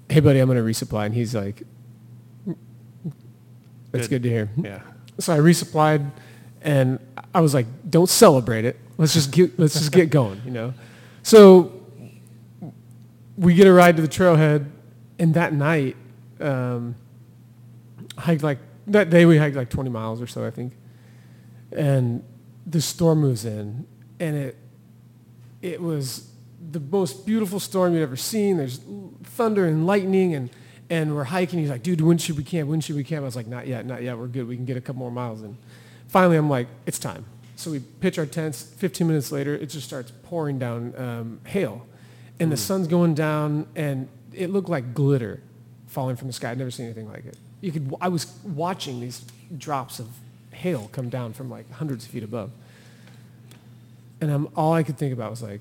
[0.09, 1.07] hey, buddy, I'm going to resupply.
[1.07, 1.63] And he's like,
[3.93, 4.23] that's Good.
[4.23, 4.51] good to hear.
[4.57, 4.81] Yeah.
[5.19, 6.11] So I resupplied,
[6.63, 6.99] and
[7.35, 8.79] I was like, "Don't celebrate it.
[8.97, 10.73] Let's just get let's just get going," you know.
[11.23, 11.73] So
[13.37, 14.71] we get a ride to the trailhead,
[15.19, 15.97] and that night,
[16.41, 16.95] um,
[18.17, 20.73] hiked like that day we hiked like 20 miles or so, I think,
[21.71, 22.25] and
[22.67, 23.87] the storm moves in,
[24.19, 24.57] and it
[25.61, 26.32] it was
[26.73, 28.57] the most beautiful storm you've ever seen.
[28.57, 28.81] There's
[29.25, 30.51] thunder and lightning, and
[30.91, 31.59] and we're hiking.
[31.59, 32.69] He's like, dude, when should we camp?
[32.69, 33.23] When should we camp?
[33.23, 34.19] I was like, not yet, not yet.
[34.19, 34.49] We're good.
[34.49, 35.57] We can get a couple more miles in.
[36.09, 37.25] Finally, I'm like, it's time.
[37.57, 38.63] So we pitch our tents.
[38.63, 41.87] 15 minutes later, it just starts pouring down um, hail,
[42.41, 45.41] and the sun's going down, and it looked like glitter
[45.87, 46.51] falling from the sky.
[46.51, 47.37] I'd never seen anything like it.
[47.61, 47.95] You could.
[48.01, 49.25] I was watching these
[49.57, 50.09] drops of
[50.53, 52.51] hail come down from like hundreds of feet above.
[54.21, 55.61] And I'm, all I could think about was like,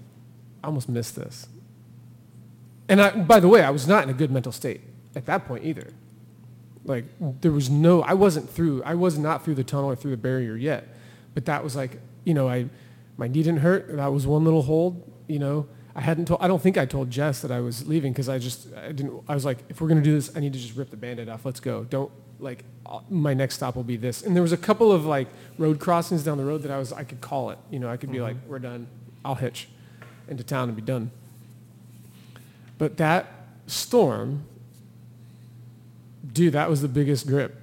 [0.64, 1.48] I almost missed this.
[2.88, 4.82] And I, by the way, I was not in a good mental state
[5.16, 5.94] at that point either.
[6.84, 7.06] Like
[7.42, 10.18] there was no, I wasn't through, I was not through the tunnel or through the
[10.18, 10.88] barrier yet.
[11.34, 12.68] But that was like, you know, I,
[13.18, 13.96] my knee didn't hurt.
[13.96, 15.68] That was one little hold, you know.
[15.96, 18.40] I hadn't told, I don't think I told Jess that I was leaving because I
[18.40, 20.60] just, I didn't, I was like, if we're going to do this, I need to
[20.60, 21.46] just rip the Band-Aid off.
[21.46, 21.84] Let's go.
[21.84, 24.24] Don't, like, uh, my next stop will be this.
[24.24, 26.92] And there was a couple of like road crossings down the road that I was,
[26.92, 27.60] I could call it.
[27.70, 28.88] You know, I could be like, we're done.
[29.24, 29.68] I'll hitch
[30.32, 31.12] into town and be done.
[32.80, 33.28] But that
[33.68, 34.44] storm,
[36.34, 37.56] dude, that was the biggest grip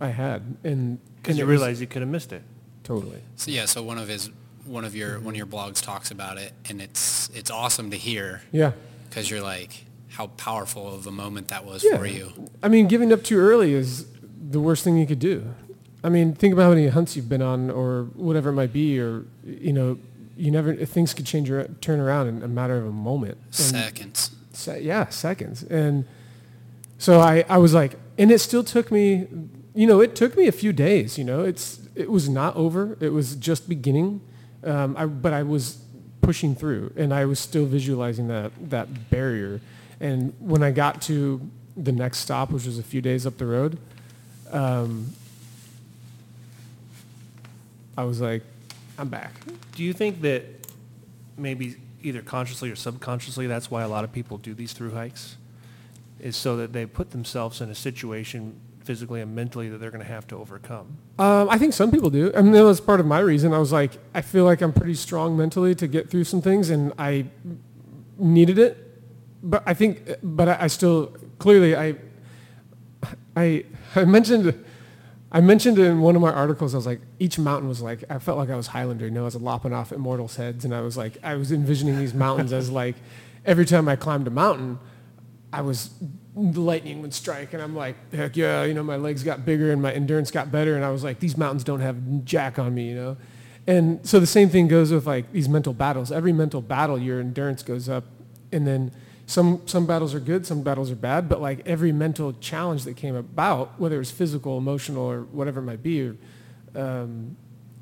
[0.00, 0.56] I had.
[0.64, 2.42] And Because you was- realize you could have missed it.
[2.84, 3.18] totally.
[3.36, 4.30] So yeah, so one of his
[4.66, 7.96] one of your one of your blogs talks about it, and it's it's awesome to
[7.96, 8.72] hear Yeah.
[9.08, 11.96] because you're like how powerful of a moment that was Yeah.
[11.98, 12.32] for you.
[12.62, 14.06] I mean, giving up too early is
[14.50, 15.44] the worst thing you could do.
[16.02, 18.98] I mean, think about how many hunts you've been on or whatever it might be,
[19.00, 19.98] or, you know,
[20.36, 23.38] you never, things could change, or turn around in a matter of a moment.
[23.46, 24.30] And- Seconds.
[24.52, 25.62] Se- yeah, seconds.
[25.64, 26.06] And
[26.98, 29.26] so I, I was like, and it still took me,
[29.74, 32.96] you know, it took me a few days, you know, it's, it was not over.
[33.00, 34.20] It was just beginning.
[34.64, 35.78] Um, I, but I was
[36.22, 39.60] pushing through and I was still visualizing that, that barrier.
[40.00, 41.40] And when I got to
[41.76, 43.78] the next stop, which was a few days up the road,
[44.50, 45.12] um,
[47.96, 48.42] I was like,
[48.98, 49.32] I'm back.
[49.74, 50.44] Do you think that
[51.36, 55.36] maybe either consciously or subconsciously, that's why a lot of people do these through hikes?
[56.18, 60.04] Is so that they put themselves in a situation physically and mentally that they're going
[60.04, 60.96] to have to overcome.
[61.18, 62.32] Um, I think some people do.
[62.34, 63.52] I mean, that was part of my reason.
[63.52, 66.70] I was like, I feel like I'm pretty strong mentally to get through some things,
[66.70, 67.26] and I
[68.16, 68.82] needed it.
[69.42, 71.96] But I think, but I, I still clearly, I,
[73.36, 74.64] I, I mentioned,
[75.36, 78.18] I mentioned in one of my articles, I was like, each mountain was like, I
[78.18, 79.04] felt like I was Highlander.
[79.04, 81.98] You know, I was lopping off immortals' heads, and I was like, I was envisioning
[81.98, 82.94] these mountains as like,
[83.44, 84.78] every time I climbed a mountain,
[85.52, 85.90] I was
[86.34, 89.72] the lightning would strike and I'm like, heck yeah, you know, my legs got bigger
[89.72, 92.74] and my endurance got better and I was like, these mountains don't have jack on
[92.74, 93.16] me, you know.
[93.66, 96.12] And so the same thing goes with like these mental battles.
[96.12, 98.04] Every mental battle, your endurance goes up,
[98.52, 98.92] and then
[99.26, 101.28] some some battles are good, some battles are bad.
[101.28, 105.60] But like every mental challenge that came about, whether it was physical, emotional, or whatever
[105.60, 106.16] it might be, or,
[106.74, 107.36] um,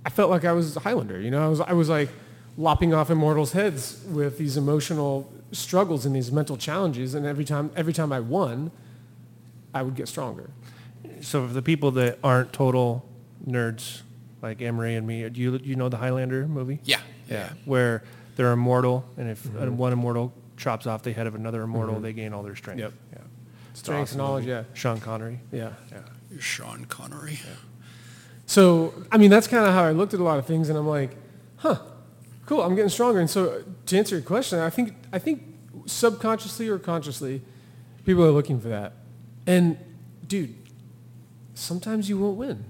[0.07, 1.21] I felt like I was a Highlander.
[1.21, 2.09] You know, I was I was like
[2.57, 7.71] lopping off immortals' heads with these emotional struggles and these mental challenges, and every time
[7.77, 8.71] every time I won,
[9.75, 10.51] I would get stronger.
[11.21, 13.07] So for the people that aren't total
[13.47, 14.03] nerds
[14.43, 16.81] like Emory and me, do you, you know the Highlander movie?
[16.85, 17.01] Yeah.
[17.29, 17.51] Yeah.
[17.65, 18.03] Where
[18.37, 22.05] they're immortal, and if uh one immortal chops off the head of another immortal, mm-hmm.
[22.05, 22.81] they gain all their strength.
[22.81, 22.93] Yep.
[23.13, 23.19] Yeah.
[23.75, 24.53] Strengths awesome knowledge, movie.
[24.53, 24.75] yeah.
[24.75, 25.41] Sean Connery.
[25.51, 25.73] Yeah.
[25.91, 25.99] Yeah.
[26.39, 27.39] Sean Connery.
[28.47, 30.79] So, I mean, that's kind of how I looked at a lot of things, and
[30.79, 31.17] I'm like,
[31.57, 31.79] huh,
[32.47, 33.21] cool, I'm getting stronger.
[33.21, 35.43] And so, to answer your question, I think, I think
[35.87, 37.43] subconsciously or consciously,
[38.05, 38.93] people are looking for that.
[39.47, 39.79] And,
[40.27, 40.55] dude,
[41.55, 42.65] sometimes you won't win.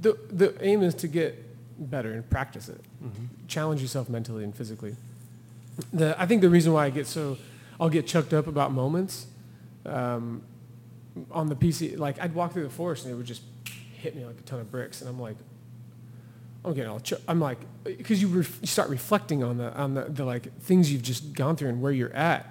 [0.00, 1.40] The, the aim is to get
[1.78, 2.80] better and practice it.
[3.02, 3.24] Mm-hmm.
[3.48, 4.96] Challenge yourself mentally and physically.
[5.92, 7.36] The, I think the reason why I get so,
[7.80, 9.26] I'll get chucked up about moments
[9.86, 10.42] um,
[11.30, 13.42] on the PC, like I'd walk through the forest and it would just
[13.92, 15.36] hit me like a ton of bricks, and I'm like,
[16.64, 19.94] I'm getting all, ch- I'm like, because you, ref- you start reflecting on the on
[19.94, 22.46] the, the like things you've just gone through and where you're at,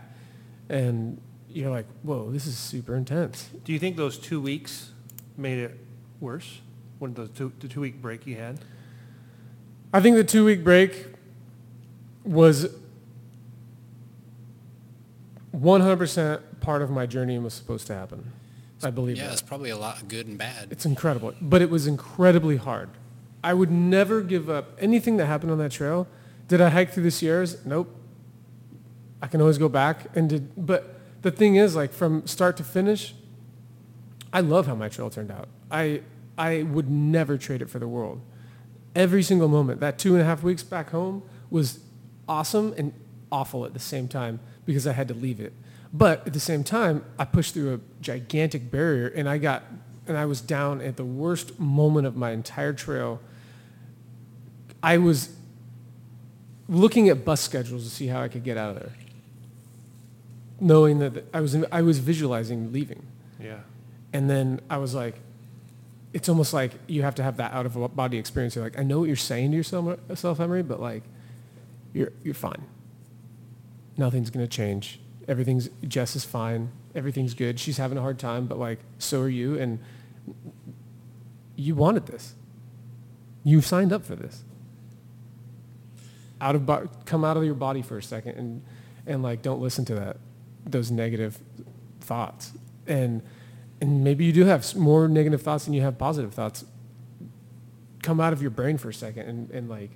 [0.69, 3.49] and you're like, whoa, this is super intense.
[3.63, 4.91] Do you think those two weeks
[5.37, 5.77] made it
[6.19, 6.59] worse?
[6.99, 8.59] When those two, the two week break you had?
[9.93, 11.07] I think the two week break
[12.23, 12.67] was
[15.55, 18.31] 100% part of my journey and was supposed to happen.
[18.83, 19.33] I believe Yeah, that.
[19.33, 20.67] it's probably a lot of good and bad.
[20.71, 22.89] It's incredible, but it was incredibly hard.
[23.43, 26.07] I would never give up anything that happened on that trail.
[26.47, 27.65] Did I hike through the Sierras?
[27.65, 27.93] Nope.
[29.21, 32.63] I can always go back and did, but the thing is, like from start to
[32.63, 33.13] finish,
[34.33, 35.47] I love how my trail turned out.
[35.71, 36.01] I
[36.37, 38.19] I would never trade it for the world.
[38.95, 41.79] Every single moment, that two and a half weeks back home was
[42.27, 42.91] awesome and
[43.31, 45.53] awful at the same time because I had to leave it.
[45.93, 49.63] But at the same time, I pushed through a gigantic barrier and I got
[50.07, 53.21] and I was down at the worst moment of my entire trail.
[54.81, 55.29] I was
[56.67, 58.91] looking at bus schedules to see how I could get out of there.
[60.59, 63.05] Knowing that I was I was visualizing leaving.
[63.39, 63.59] Yeah.
[64.11, 65.15] And then I was like,
[66.11, 68.55] it's almost like you have to have that out of body experience.
[68.55, 71.03] You're like, I know what you're saying to yourself, self, Emory, but like,
[71.93, 72.63] you're you're fine.
[73.97, 74.99] Nothing's gonna change.
[75.27, 76.71] Everything's Jess is fine.
[76.95, 77.59] Everything's good.
[77.59, 79.57] She's having a hard time, but like, so are you.
[79.57, 79.79] And
[81.55, 82.35] you wanted this.
[83.43, 84.43] You signed up for this.
[86.39, 88.61] Out of bo- come out of your body for a second and
[89.05, 90.17] and like don't listen to that
[90.65, 91.39] those negative
[91.99, 92.53] thoughts
[92.87, 93.21] and
[93.81, 96.65] and maybe you do have more negative thoughts than you have positive thoughts
[98.01, 99.91] come out of your brain for a second and, and like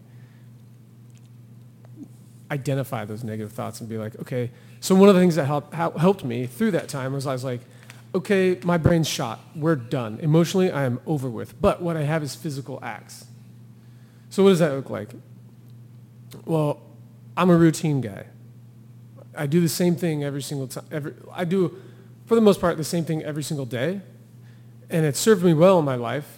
[2.52, 5.74] identify those negative thoughts and be like okay so one of the things that helped
[5.74, 7.62] helped me through that time was i was like
[8.16, 9.40] okay my brain's shot.
[9.56, 10.20] We're done.
[10.22, 11.60] Emotionally i am over with.
[11.62, 13.26] But what i have is physical acts.
[14.30, 15.10] So what does that look like?
[16.46, 16.82] Well
[17.36, 18.26] i'm a routine guy.
[19.36, 20.86] I do the same thing every single time.
[20.92, 21.80] Every, I do,
[22.26, 24.02] for the most part, the same thing every single day.
[24.90, 26.37] And it served me well in my life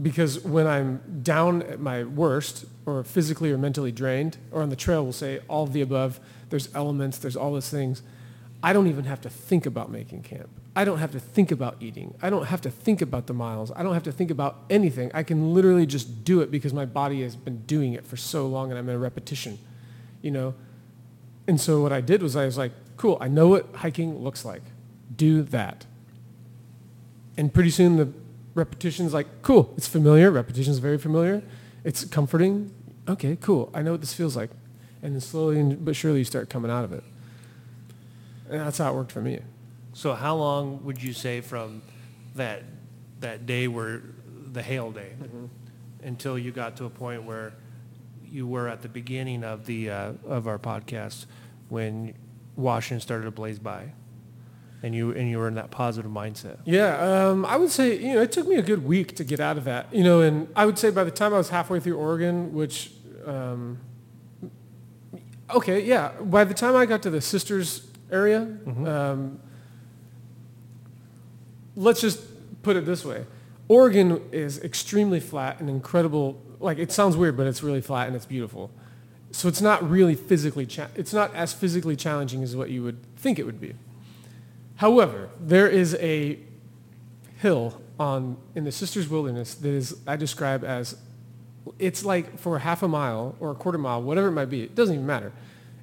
[0.00, 4.76] because when I'm down at my worst or physically or mentally drained, or on the
[4.76, 8.02] trail, we'll say all of the above, there's elements, there's all those things.
[8.62, 10.48] I don't even have to think about making camp.
[10.74, 12.14] I don't have to think about eating.
[12.20, 13.72] I don't have to think about the miles.
[13.74, 15.10] I don't have to think about anything.
[15.14, 18.46] I can literally just do it because my body has been doing it for so
[18.46, 19.58] long and I'm in a repetition,
[20.20, 20.54] you know?
[21.46, 24.44] And so what I did was I was like, cool, I know what hiking looks
[24.44, 24.62] like.
[25.14, 25.86] Do that.
[27.38, 28.12] And pretty soon the
[28.56, 30.30] repetition's like, cool, it's familiar.
[30.32, 31.42] Repetition's very familiar.
[31.84, 32.74] It's comforting.
[33.06, 33.70] Okay, cool.
[33.72, 34.50] I know what this feels like.
[35.02, 37.04] And then slowly but surely you start coming out of it.
[38.50, 39.40] And that's how it worked for me.
[39.92, 41.82] So how long would you say from
[42.34, 42.64] that
[43.20, 44.02] that day where
[44.52, 45.12] the hail day
[46.02, 47.54] until you got to a point where
[48.24, 51.26] you were at the beginning of the uh, of our podcast
[51.68, 52.14] when
[52.56, 53.92] Washington started to blaze by,
[54.82, 56.58] and you and you were in that positive mindset?
[56.64, 59.40] Yeah, um, I would say you know it took me a good week to get
[59.40, 59.92] out of that.
[59.92, 62.92] You know, and I would say by the time I was halfway through Oregon, which,
[63.24, 63.78] um,
[65.50, 68.40] okay, yeah, by the time I got to the Sisters area,
[68.86, 69.40] um,
[71.74, 73.24] let's just put it this way:
[73.68, 76.42] Oregon is extremely flat and incredible.
[76.60, 78.70] Like it sounds weird, but it's really flat and it's beautiful.
[79.30, 82.98] So it's not really physically cha- it's not as physically challenging as what you would
[83.16, 83.74] think it would be.
[84.76, 86.38] However, there is a
[87.38, 90.96] hill on in the Sisters Wilderness that is I describe as
[91.78, 94.62] it's like for half a mile or a quarter mile, whatever it might be.
[94.62, 95.32] It doesn't even matter.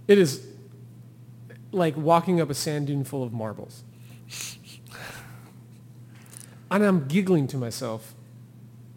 [0.08, 0.46] It is
[1.72, 3.84] like walking up a sand dune full of marbles.
[6.70, 8.14] And I'm giggling to myself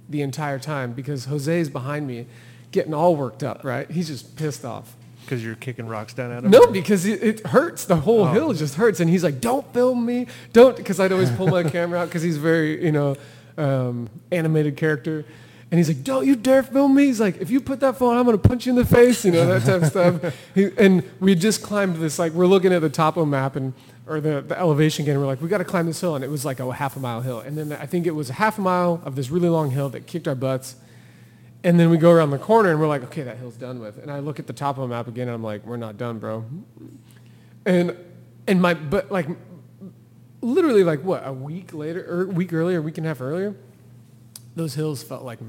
[0.09, 2.27] the entire time because Jose is behind me
[2.71, 3.91] getting all worked up, right?
[3.91, 4.97] He's just pissed off.
[5.27, 6.51] Because you're kicking rocks down at him.
[6.51, 7.85] No, because it, it hurts.
[7.85, 9.01] The whole hill just hurts.
[9.01, 10.27] And he's like, don't film me.
[10.53, 13.17] Don't, because I'd always pull my camera out because he's very, you know,
[13.59, 15.25] um, animated character.
[15.71, 17.07] And he's like, don't you dare film me.
[17.07, 19.25] He's like, if you put that phone, I'm going to punch you in the face,
[19.25, 19.89] you know, that type of
[20.23, 20.37] stuff.
[20.55, 23.75] He, and we just climbed this, like, we're looking at the topo map and
[24.07, 25.19] or the, the elevation again.
[25.19, 27.01] We're like, we got to climb this hill, and it was like a half a
[27.01, 27.41] mile hill.
[27.41, 29.89] And then I think it was a half a mile of this really long hill
[29.91, 30.77] that kicked our butts.
[31.67, 33.99] And then we go around the corner, and we're like, okay, that hill's done with.
[33.99, 35.97] And I look at the top of the map again, and I'm like, we're not
[35.97, 36.45] done, bro.
[37.65, 37.97] And
[38.47, 39.27] and my but like
[40.41, 43.21] literally like what a week later or a week earlier, a week and a half
[43.21, 43.57] earlier,
[44.55, 45.41] those hills felt like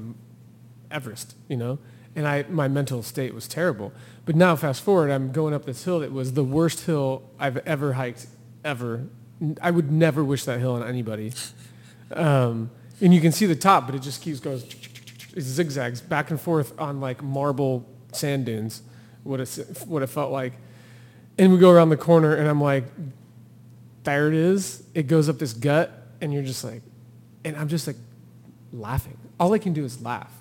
[0.90, 1.78] Everest, you know.
[2.16, 3.92] And I my mental state was terrible.
[4.24, 7.58] But now fast forward, I'm going up this hill that was the worst hill I've
[7.58, 8.26] ever hiked
[8.64, 9.06] ever.
[9.62, 11.32] I would never wish that hill on anybody.
[12.10, 12.70] Um,
[13.02, 14.87] and you can see the top, but it just keeps it
[15.40, 18.82] zigzags back and forth on like marble sand dunes.
[19.24, 20.54] What it what it felt like.
[21.38, 22.84] And we go around the corner, and I'm like,
[24.04, 24.82] there it is.
[24.94, 26.82] It goes up this gut, and you're just like,
[27.44, 27.96] and I'm just like
[28.72, 29.16] laughing.
[29.38, 30.32] All I can do is laugh.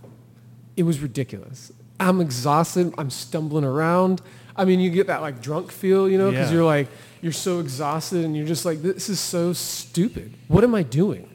[0.75, 1.71] It was ridiculous.
[1.99, 2.93] I'm exhausted.
[2.97, 4.21] I'm stumbling around.
[4.55, 6.55] I mean, you get that like drunk feel, you know, because Yeah.
[6.57, 6.87] you're like,
[7.21, 10.33] you're so exhausted, and you're just like, this is so stupid.
[10.47, 11.29] What am I doing?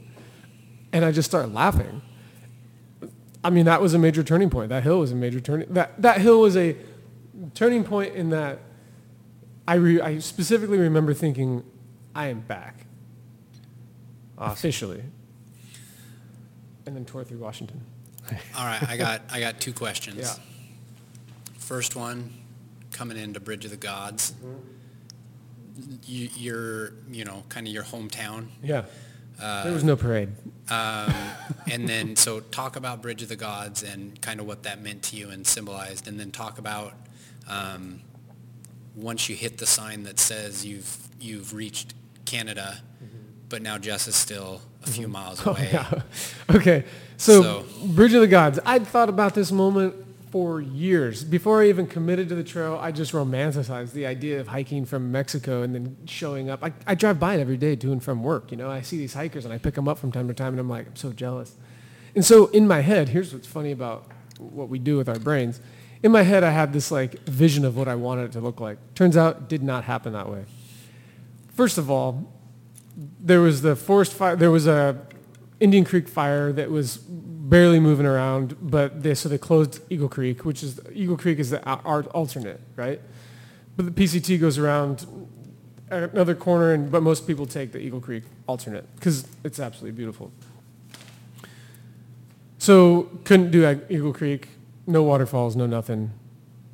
[0.93, 2.03] And I just start laughing.
[3.45, 4.69] I mean, that was a major turning point.
[4.69, 5.73] That hill was a major turning.
[5.73, 6.77] That that hill was a
[7.55, 8.61] turning point in that
[9.67, 11.65] I re, I specifically remember thinking,
[12.15, 12.87] I am back
[14.39, 15.03] officially,
[16.87, 17.81] and then tore through Washington.
[18.57, 20.19] All right, I got I got two questions.
[20.19, 20.35] Yeah.
[21.59, 22.31] First one,
[22.91, 24.33] coming into Bridge of the Gods.
[24.33, 24.59] Mm-hmm.
[26.05, 28.49] You, you're, you know, kind of your hometown.
[28.63, 28.85] Yeah.
[29.39, 30.31] There was no parade.
[30.71, 31.13] Um,
[31.71, 35.03] and then, so talk about Bridge of the Gods and kind of what that meant
[35.05, 36.95] to you and symbolized, and then talk about
[37.49, 38.01] um,
[38.95, 42.79] once you hit the sign that says you've you've reached Canada,
[43.49, 45.69] but now Jess is still a few miles away.
[45.73, 46.01] Yeah.
[46.55, 46.85] Okay.
[47.17, 48.59] So, So- Bridge of the Gods.
[48.67, 49.95] I'd thought about this moment
[50.33, 51.25] for years.
[51.25, 55.13] Before I even committed to the trail, I just romanticized the idea of hiking from
[55.13, 56.65] Mexico and then showing up.
[56.65, 58.51] I, I drive by it every day to and from work.
[58.51, 60.55] You know, I see these hikers and I pick them up from time to time
[60.55, 61.55] and I'm like, I'm so jealous.
[62.15, 64.07] And so in my head, here's what's funny about
[64.39, 65.61] what we do with our brains.
[66.03, 68.59] In my head, I had this like vision of what I wanted it to look
[68.59, 68.79] like.
[68.95, 70.47] Turns out it did not happen that way.
[71.55, 72.33] First of all,
[73.21, 74.35] there was the forest fire.
[74.35, 74.99] There was a
[75.61, 77.01] Indian Creek fire that was
[77.53, 81.51] barely moving around, but they so they closed Eagle Creek, which is Eagle Creek is
[81.51, 82.99] the a- our alternate, right?
[83.77, 85.07] But the PCT goes around
[85.91, 90.33] another corner, and but most people take the Eagle Creek alternate because it's absolutely beautiful.
[92.57, 94.49] So couldn't do Ag- Eagle Creek,
[94.87, 96.11] no waterfalls, no nothing.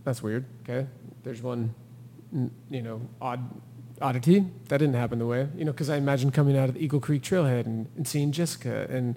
[0.04, 0.44] That's weird.
[0.62, 0.86] Okay,
[1.24, 1.74] there's one,
[2.70, 3.42] you know, odd
[4.00, 6.84] oddity that didn't happen the way you know because I imagine coming out of the
[6.84, 9.16] Eagle Creek Trailhead and, and seeing Jessica and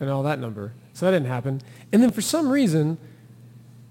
[0.00, 0.72] and all that number.
[0.94, 1.60] So that didn't happen.
[1.92, 2.98] And then for some reason,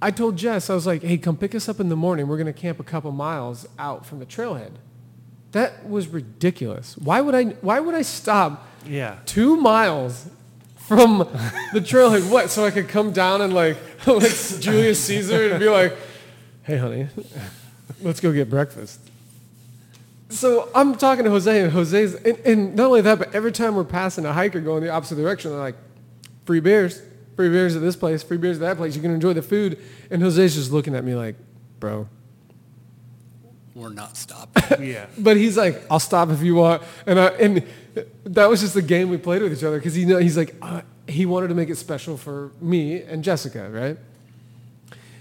[0.02, 2.28] I told Jess I was like, "Hey, come pick us up in the morning.
[2.28, 4.72] We're gonna camp a couple miles out from the trailhead."
[5.52, 6.98] That was ridiculous.
[6.98, 7.46] Why would I?
[7.62, 8.66] Why would I stop?
[8.86, 9.18] Yeah.
[9.26, 10.30] two miles
[10.78, 11.20] from
[11.74, 12.30] the trailhead.
[12.32, 12.50] What?
[12.50, 15.96] So I could come down and like, like Julius Caesar and be like,
[16.64, 17.08] "Hey, honey,
[18.02, 19.02] let's go get breakfast."
[20.30, 23.76] So I'm talking to Jose, and Jose's, and, and not only that, but every time
[23.76, 25.76] we're passing a hiker going the opposite direction, they're like,
[26.50, 27.00] "Free beers,
[27.36, 28.96] free beers at this place, free beers at that place.
[28.96, 29.78] You can enjoy the food."
[30.10, 31.36] And Jose's just looking at me like,
[31.80, 32.10] "Bro."
[33.76, 34.64] We're not stopping.
[34.90, 35.06] Yeah.
[35.16, 36.82] But he's like, I'll stop if you want.
[37.06, 37.64] And I, and
[38.24, 40.56] that was just the game we played with each other because he know he's like
[40.60, 43.96] uh, he wanted to make it special for me and Jessica, right?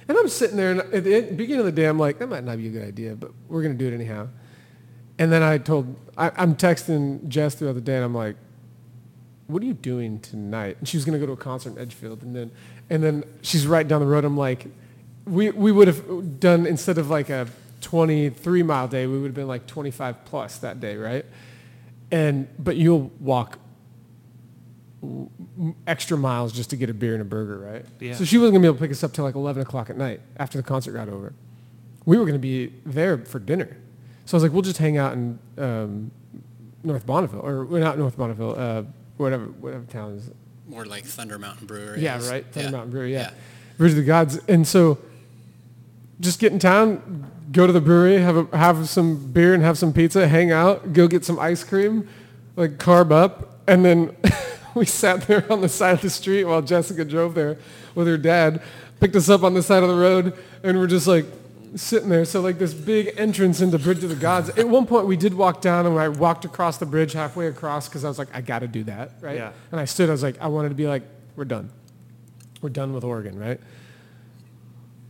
[0.08, 2.42] And I'm sitting there, and at the beginning of the day, I'm like, that might
[2.42, 4.28] not be a good idea, but we're gonna do it anyhow.
[5.18, 8.36] And then I told, I, I'm texting Jess throughout the day, and I'm like,
[9.48, 10.76] what are you doing tonight?
[10.78, 12.50] And she was gonna go to a concert in Edgefield, and then
[12.88, 14.24] and then she's right down the road.
[14.24, 14.66] I'm like,
[15.26, 17.48] we we would have done instead of like a
[17.80, 21.24] 23 mile day, we would have been like 25 plus that day, right?
[22.10, 23.58] And but you'll walk
[25.86, 27.84] extra miles just to get a beer and a burger, right?
[28.00, 28.14] Yeah.
[28.14, 29.96] So she wasn't gonna be able to pick us up till like 11 o'clock at
[29.96, 31.32] night after the concert got over.
[32.04, 33.76] We were gonna be there for dinner,
[34.26, 36.10] so I was like, we'll just hang out in um,
[36.84, 38.82] North Bonneville, or not North Bonneville, uh,
[39.18, 40.30] whatever whatever town is
[40.68, 42.00] More like Thunder Mountain Brewery.
[42.00, 42.28] yeah, is.
[42.30, 42.44] right.
[42.46, 42.72] Thunder Yeah.
[42.72, 43.12] Mountain Brewery.
[43.12, 43.18] Yeah.
[43.20, 43.30] Yeah.
[43.76, 44.40] Bridge of the Gods.
[44.48, 44.98] And so,
[46.20, 49.78] just get in town, go to the brewery, have a, have some beer and have
[49.78, 52.08] some pizza, hang out, go get some ice cream,
[52.56, 54.16] like carb up, and then
[54.74, 57.56] we sat there on the side of the street while Jessica drove there
[57.94, 58.60] with her dad,
[58.98, 61.24] picked us up on the side of the road, and we're just like
[61.76, 62.24] sitting there.
[62.24, 64.50] So like this big entrance into Bridge of the Gods.
[64.50, 67.88] At one point, we did walk down, and I walked across the bridge halfway across
[67.88, 69.36] because I was like, I got to do that, right?
[69.36, 69.52] Yeah.
[69.70, 70.08] And I stood.
[70.08, 71.02] I was like, I wanted to be like,
[71.36, 71.70] we're done.
[72.60, 73.60] We're done with Oregon, right?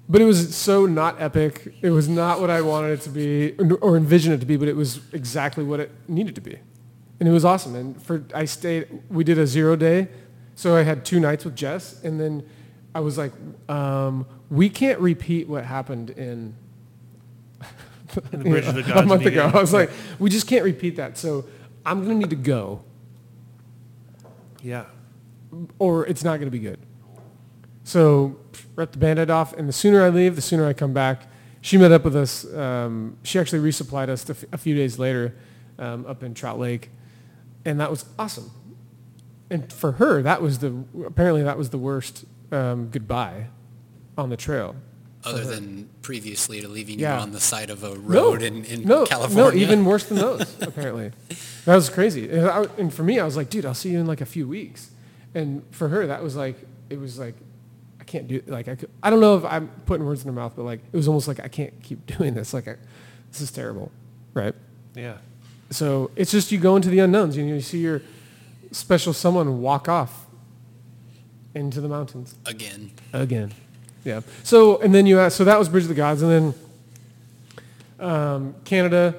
[0.09, 1.75] but it was so not epic.
[1.83, 4.69] It was not what I wanted it to be or envisioned it to be, but
[4.69, 6.59] it was exactly what it needed to be.
[7.21, 7.75] And it was awesome.
[7.75, 10.09] And for I stayed, we did a zero day.
[10.55, 12.03] So I had two nights with Jess.
[12.03, 12.49] And then
[12.95, 13.33] I was like,
[13.69, 16.55] um, we can't repeat what happened in
[18.33, 19.51] In the Bridge of the a month ago.
[19.53, 21.19] I was like, we just can't repeat that.
[21.19, 21.45] So
[21.85, 22.83] I'm going to need to go
[24.63, 24.85] yeah.
[25.79, 26.79] or it's not going to be good.
[27.85, 28.39] So
[28.77, 31.27] rip the band-aid off, and the sooner I leave, the sooner I come back.
[31.61, 32.45] She met up with us.
[32.55, 35.35] Um, she actually resupplied us a few days later
[35.79, 36.91] um, up in Trout Lake,
[37.65, 38.51] and that was awesome.
[39.51, 43.49] And for her, that was the apparently that was the worst um, goodbye
[44.19, 44.75] on the trail.
[45.25, 45.51] Other uh-huh.
[45.51, 47.17] than previously to leaving Yeah.
[47.17, 49.61] you on the side of a road in, in no, California.
[49.61, 51.13] No, even worse than those, apparently.
[51.65, 52.29] That was crazy.
[52.31, 54.27] And, I, and for me, I was like, dude, I'll see you in like a
[54.27, 54.91] few weeks.
[55.35, 56.57] And for her, that was like,
[56.91, 57.35] it was like,
[58.01, 60.33] I can't do, like, I, could, I don't know if I'm putting words in her
[60.33, 62.55] mouth, but like, it was almost like, I can't keep doing this.
[62.55, 62.77] Like, I,
[63.31, 63.91] this is terrible,
[64.35, 64.55] right?
[64.95, 65.19] Yeah.
[65.71, 67.37] So it's just you go into the unknowns.
[67.37, 68.03] You, know, you see your
[68.73, 70.27] special someone walk off
[71.55, 72.93] into the mountains Again.
[73.13, 73.53] again.
[74.05, 74.21] Yeah.
[74.43, 76.55] So and then you asked, so that was Bridge of the Gods, and then
[78.01, 79.15] um, Canada.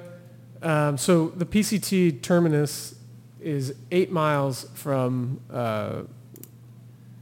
[0.61, 2.95] Um, so the PCT terminus
[3.39, 6.01] is eight miles from uh,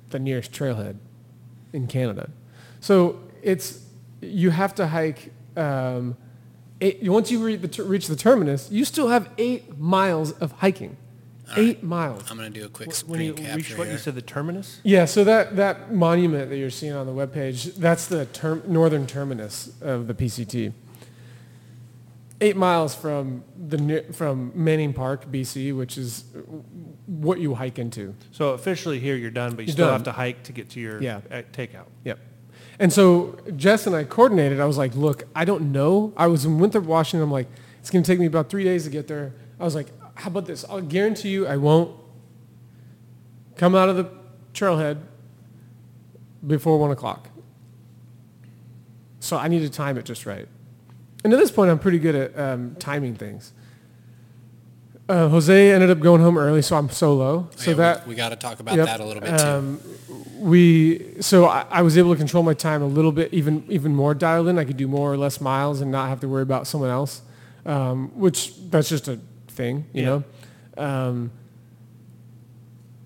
[0.10, 0.98] the nearest trailhead
[1.74, 2.30] in Canada.
[2.80, 3.84] So it's
[4.22, 5.32] you have to hike.
[5.56, 6.16] Um,
[6.82, 10.98] eight, once you reach the, reach the terminus, you still have eight miles of hiking.
[11.56, 12.30] Eight miles.
[12.30, 14.22] I'm going to do a quick When you screen reach capture what you said, the
[14.22, 14.82] terminus?
[14.84, 19.08] Yeah, so that, that monument that you're seeing on the webpage, that's the term, northern
[19.08, 20.74] terminus of the PCT.
[22.40, 26.24] Eight miles from the from Manning Park, BC, which is
[27.08, 28.14] what you hike into.
[28.32, 29.94] So officially here you're done, but you You're still done.
[29.94, 31.22] have to hike to get to your Yeah.
[31.32, 31.88] uh, takeout.
[32.04, 32.20] Yep.
[32.78, 34.60] And so Jess and I coordinated.
[34.60, 36.14] I was like, look, I don't know.
[36.16, 37.24] I was in Winthrop, Washington.
[37.24, 37.48] I'm like,
[37.80, 39.34] it's going to take me about three days to get there.
[39.60, 39.88] I was like,
[40.18, 40.66] how about this?
[40.70, 41.96] I'll guarantee you I won't
[43.56, 44.10] come out of the
[44.54, 44.98] trailhead
[46.46, 47.30] before one o'clock.
[49.20, 50.48] So I need to time it just right.
[51.24, 53.52] And at this point, I'm pretty good at um, timing things.
[55.10, 57.50] Uh, Jose ended up going home early, so I'm solo.
[57.56, 58.86] So Yeah, we- that we, got to talk about Yep.
[58.86, 59.46] that a little bit too.
[59.46, 59.80] Um,
[60.40, 63.96] we so I, I was able to control my time a little bit, even even
[63.96, 64.60] more dialed in.
[64.60, 67.22] I could do more or less miles and not have to worry about someone else,
[67.66, 69.20] um, which that's just a
[69.58, 70.08] thing, you Yeah.
[70.08, 70.24] know.
[70.84, 71.32] Um,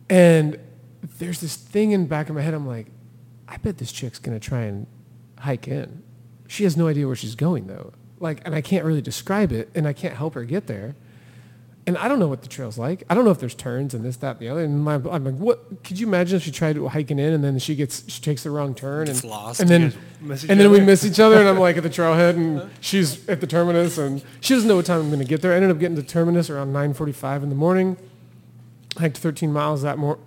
[0.09, 0.59] and
[1.17, 2.53] there's this thing in the back of my head.
[2.53, 2.87] I'm like,
[3.47, 4.85] I bet this chick's gonna try and
[5.39, 6.03] hike in.
[6.47, 7.93] She has no idea where she's going though.
[8.19, 10.95] Like, and I can't really describe it, and I can't help her get there.
[11.91, 13.03] And I don't know what the trail's like.
[13.09, 14.63] I don't know if there's turns and this, that, and the other.
[14.63, 15.83] And my, I'm like, what?
[15.83, 18.49] Could you imagine if she tried hiking in and then she gets, she takes the
[18.49, 19.59] wrong turn and lost.
[19.59, 21.83] and then, guys miss each and then we miss each other, and I'm like at
[21.83, 25.19] the trailhead, and she's at the terminus, and she doesn't know what time I'm going
[25.19, 25.51] to get there.
[25.51, 27.97] I ended up getting to terminus around 9:45 in the morning.
[28.95, 30.17] I hiked 13 miles that mor.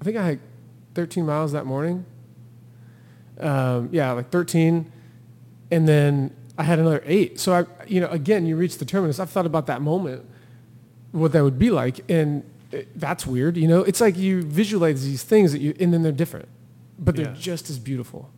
[0.00, 0.42] I think I hiked
[0.94, 2.06] 13 miles that morning.
[3.40, 4.90] Um, yeah, like 13,
[5.70, 7.38] and then I had another eight.
[7.38, 9.20] So I, you know, again, you reach the terminus.
[9.20, 10.24] I've thought about that moment,
[11.12, 12.42] what that would be like, and
[12.72, 13.56] it, that's weird.
[13.56, 16.48] You know, it's like you visualize these things that you, and then they're different,
[16.98, 17.34] but they're Yeah.
[17.38, 18.30] just as beautiful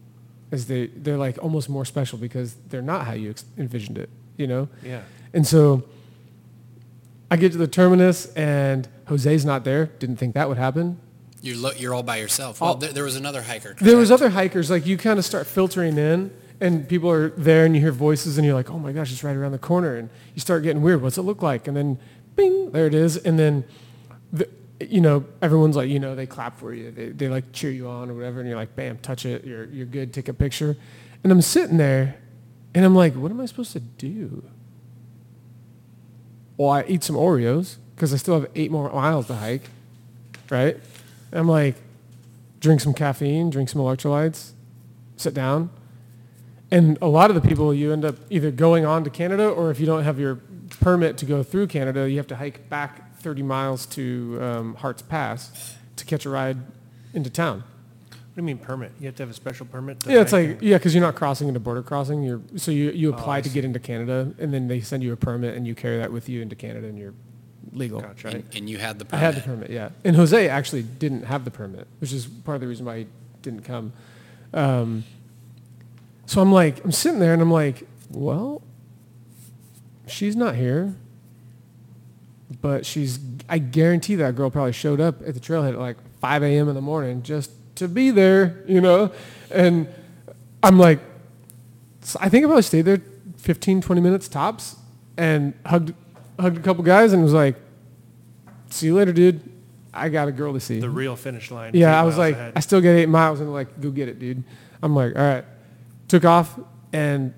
[0.53, 0.87] as they.
[0.89, 4.09] They're like almost more special because they're not how you ex- envisioned it.
[4.37, 4.69] You know.
[4.85, 5.03] Yeah.
[5.35, 5.83] And so
[7.31, 9.87] I get to the terminus and Jose's not there.
[9.99, 10.99] Didn't think that would happen.
[11.43, 12.61] You're, lo- you're all by yourself.
[12.61, 13.77] Well, All- there, there was another hiker.
[13.81, 17.65] There was other hikers, like you kind of start filtering in and people are there
[17.65, 19.97] and you hear voices and you're like, oh my gosh, it's right around the corner.
[19.97, 21.01] And you start getting weird.
[21.03, 21.67] What's it look like?
[21.69, 21.99] And then
[22.41, 23.17] bing, there it is.
[23.17, 23.65] And then,
[24.33, 24.49] the,
[24.81, 26.91] you know, everyone's like, you know, they clap for you.
[26.91, 28.41] They, they like cheer you on or whatever.
[28.41, 29.45] And you're like, bam, touch it.
[29.45, 30.13] You're, you're good.
[30.13, 30.77] Take a picture.
[31.23, 32.17] And I'm sitting there
[32.75, 34.45] and I'm like, what am I supposed to do?
[36.57, 39.69] Well, I eat some Oreos because I still have eight more miles to hike,
[40.51, 40.75] right?
[41.31, 41.77] And I'm like,
[42.61, 44.53] drink some caffeine, drink some electrolytes,
[45.17, 45.71] sit down.
[46.71, 49.71] And a lot of the people, you end up either going on to Canada or
[49.71, 50.41] if you don't have your
[50.81, 55.03] permit to go through Canada, you have to hike back 30 miles to um, Harts
[55.03, 56.57] Pass to catch a ride
[57.15, 57.63] into town.
[58.09, 58.93] What do you mean permit?
[58.99, 60.01] You have to have a special permit?
[60.01, 62.23] To Yeah, it's hike like, yeah, because you're not crossing into border crossing.
[62.23, 65.13] You're, so you, you apply I to get into Canada and then they send you
[65.13, 67.15] a permit and you carry that with you into Canada and you're
[67.73, 68.01] legal.
[68.01, 68.29] Gotcha.
[68.29, 68.37] Right?
[68.37, 69.23] And, and you had the permit.
[69.23, 69.35] I permit.
[69.35, 69.91] had the permit, yeah.
[70.05, 73.07] And Jose actually didn't have the permit, which is part of the reason why he
[73.43, 73.93] didn't come.
[74.55, 75.05] Um,
[76.27, 78.63] so I'm like, I'm sitting there and I'm like, well,
[80.11, 80.95] she's not here,
[82.61, 86.43] but she's, I guarantee that girl probably showed up at the trailhead at like 5
[86.43, 86.69] a.m.
[86.69, 89.13] in the morning just to be there, you know?
[89.51, 89.89] And
[90.63, 91.01] I'm like,
[92.19, 93.01] I think I probably stayed there
[93.39, 94.77] 15, 20 minutes tops
[95.17, 95.95] and hugged,
[96.39, 97.57] hugged a couple guys and was like,
[98.71, 99.41] see you later, dude.
[99.93, 100.79] I got a girl to see.
[100.81, 101.73] The real finish line.
[101.75, 102.53] Yeah, I was like, ahead.
[102.55, 104.45] I still get eight miles, and like, go get it, dude.
[104.83, 105.45] I'm like, all right.
[106.07, 106.59] Took off,
[106.93, 107.35] and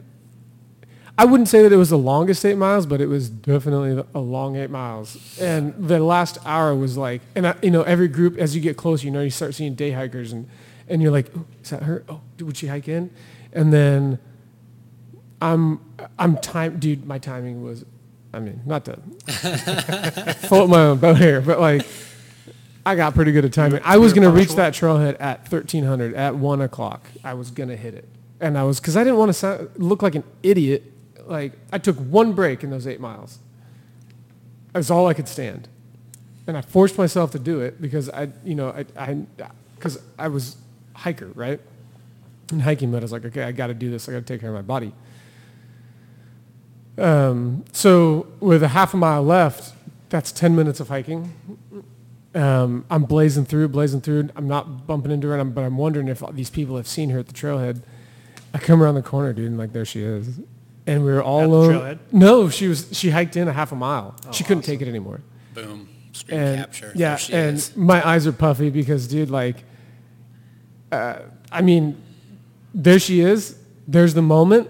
[1.19, 4.21] I wouldn't say that it was the longest eight miles, but it was definitely a
[4.21, 5.39] long eight miles.
[5.39, 8.77] And the last hour was like, and I, you know, every group as you get
[8.77, 10.49] closer, you know, you start seeing day hikers, and
[10.89, 12.05] and you're like, oh, is that her?
[12.09, 13.11] Oh, would she hike in?
[13.53, 14.19] And then
[15.43, 15.81] I'm
[16.19, 17.07] I'm time, dude.
[17.07, 17.85] My timing was,
[18.33, 18.97] I mean, not to
[20.49, 21.87] float my own boat here, but like.
[22.85, 23.81] I got pretty good at timing.
[23.85, 27.07] I was going to reach that trailhead at 1300 at 1 o'clock.
[27.23, 28.09] I was going to hit it.
[28.41, 30.92] And I was, because I didn't want to sound, look like an idiot.
[31.27, 33.39] Like, I took one break in those eight miles.
[34.73, 35.69] That's all I could stand.
[36.47, 39.15] And I forced myself to do it because I, you know, I, I,
[39.77, 40.57] because I was
[40.95, 41.61] hiker, right?
[42.51, 44.09] In hiking mode, I was like, okay, I got to do this.
[44.09, 44.93] I got to take care of my body.
[46.99, 49.75] Um, so with a half a mile left,
[50.09, 51.33] that's 10 minutes of hiking.
[52.35, 54.31] Um, I'm blazing through, blazing through.
[54.37, 57.29] I'm not bumping into her, but I'm wondering if these people have seen her at
[57.29, 57.83] the trailhead.
[58.55, 60.41] I come around the corner, dude, and like there she is,
[60.87, 62.01] and we were all alone.
[62.11, 62.89] No, she was.
[62.93, 64.17] She hiked in a half a mile.
[64.27, 65.21] Oh, she couldn't take it anymore.
[65.55, 65.89] Boom.
[66.13, 66.93] Screen And capture.
[66.95, 67.77] yeah, and is.
[67.77, 69.65] my eyes are puffy because, dude, like,
[70.91, 71.21] uh,
[71.51, 72.03] I mean,
[72.75, 73.57] there she is.
[73.89, 74.69] There's the moment,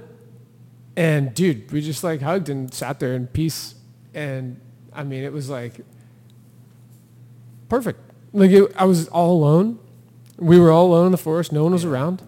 [0.97, 3.75] and dude, we just like hugged and sat there in peace.
[4.15, 4.61] And
[4.93, 5.81] I mean, it was like
[7.69, 8.01] perfect.
[8.33, 9.79] Like it, I was all alone.
[10.39, 11.53] We were all alone in the forest.
[11.53, 12.23] No one was around.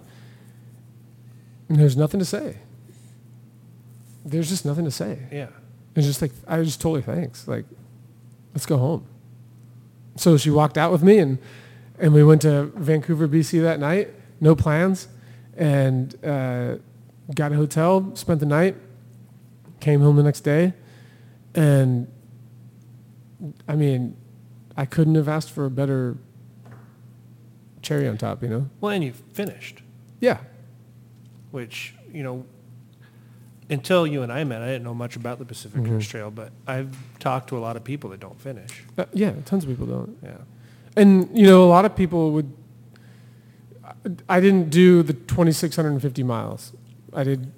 [1.69, 2.59] And there's nothing to say.
[4.25, 5.19] There's just nothing to say.
[5.31, 5.49] Yeah.
[5.95, 7.47] It's just like I was just totally thanks.
[7.47, 7.67] Like,
[8.55, 9.07] let's go home.
[10.17, 11.39] So she walked out with me, and
[11.99, 14.11] and we went to Vancouver, BC that night.
[14.41, 15.09] No plans,
[15.57, 16.77] and uh,
[17.35, 18.15] got a hotel.
[18.17, 18.77] Spent the night.
[19.81, 20.73] Came home the next day,
[21.55, 22.09] and
[23.69, 24.17] I mean,
[24.77, 26.17] I couldn't have asked for a better
[27.83, 28.43] cherry on top.
[28.43, 28.71] You know?
[28.81, 29.83] Well, and you finished,
[30.21, 30.39] Yeah.
[31.51, 32.47] which, you know,
[33.75, 35.93] until you and I met, I didn't know much about the Pacific Mm-hmm.
[35.97, 38.71] Crest Trail, but I've talked to a lot of people that don't finish.
[38.97, 39.33] Uh, yeah.
[39.45, 40.17] Tons of people don't.
[40.23, 40.39] Yeah.
[40.97, 42.51] And you know, a lot of people would.
[44.29, 46.73] I didn't do the 2,650 miles.
[47.13, 47.51] I did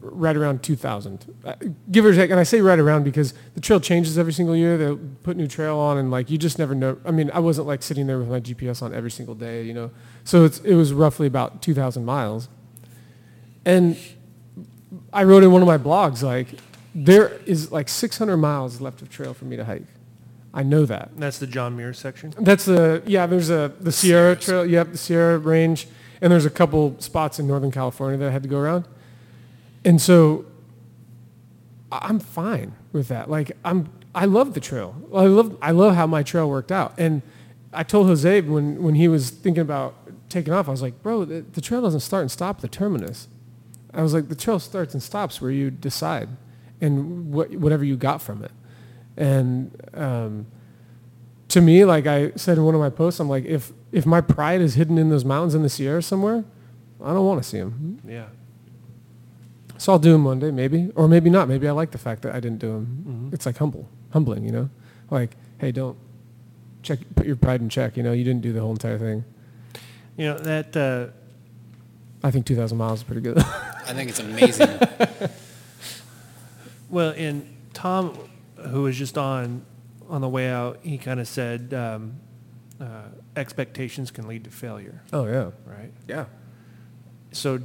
[0.00, 1.54] right around 2,000, Uh,
[1.90, 2.30] give or take.
[2.30, 4.76] And I say right around because the trail changes every single year.
[4.78, 6.96] They put new trail on, and like you just never know.
[7.04, 9.74] I mean, I wasn't like sitting there with my GPS on every single day, you
[9.74, 9.90] know.
[10.24, 12.48] So it's it was roughly about 2,000 miles.
[13.64, 13.96] And
[15.12, 16.48] I wrote in one of my blogs like
[16.94, 19.84] there is like 600 miles left of trail for me to hike.
[20.52, 21.10] I know that.
[21.16, 22.34] That's the John Muir section.
[22.38, 23.26] That's the yeah.
[23.26, 24.64] There's a the Sierra Trail.
[24.64, 25.86] Yep, the Sierra Range,
[26.20, 28.86] and there's a couple spots in Northern California that I had to go around,
[29.84, 30.46] and so
[31.92, 33.30] I'm fine with that.
[33.30, 34.96] Like I'm, I love the trail.
[35.14, 36.94] I love I love how my trail worked out.
[36.98, 37.22] And
[37.72, 39.94] I told Jose when when he was thinking about
[40.28, 42.68] taking off, I was like, bro, the, the trail doesn't start and stop at the
[42.68, 43.28] terminus.
[43.94, 46.28] I was like, the trail starts and stops where you decide,
[46.80, 48.52] and what whatever you got from it.
[49.16, 50.46] And um,
[51.48, 54.20] to me, like I said in one of my posts, I'm like, if if my
[54.20, 56.44] pride is hidden in those mountains in the Sierra somewhere,
[57.02, 58.00] I don't want to see them.
[58.06, 58.26] Yeah.
[59.78, 61.48] So I'll do them one day, maybe, or maybe not.
[61.48, 63.30] Maybe I like the fact that I didn't do them.
[63.32, 64.70] It's like humble, humbling, you know.
[65.08, 65.96] Like, hey, don't
[66.82, 67.96] check, put your pride in check.
[67.96, 69.24] You know, you didn't do the whole entire thing.
[70.16, 71.12] You know, that, uh,
[72.26, 73.38] I think 2,000 miles is pretty good.
[73.88, 74.78] I think it's amazing.
[76.90, 78.16] well, and Tom,
[78.56, 79.64] who was just on,
[80.08, 82.14] on the way out, he kind of said, um,
[82.80, 83.02] uh,
[83.36, 85.92] expectations can lead to failure, oh yeah, right?
[86.06, 86.26] yeah.
[87.32, 87.60] So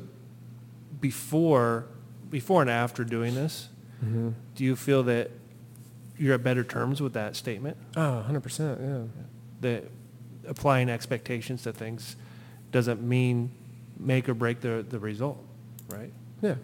[1.00, 1.86] before,
[2.30, 3.70] before and after doing this,
[4.04, 4.32] Mm-hmm.
[4.56, 5.32] do you feel that
[6.18, 7.78] you're at better terms with that statement?
[7.96, 8.82] Oh, 100 percent.
[8.82, 9.04] Yeah.
[9.62, 9.90] That
[10.46, 12.18] applying expectations to things
[12.74, 13.50] doesn't mean
[13.98, 15.42] make or break the, the result,
[15.94, 16.12] right?
[16.42, 16.56] Yeah.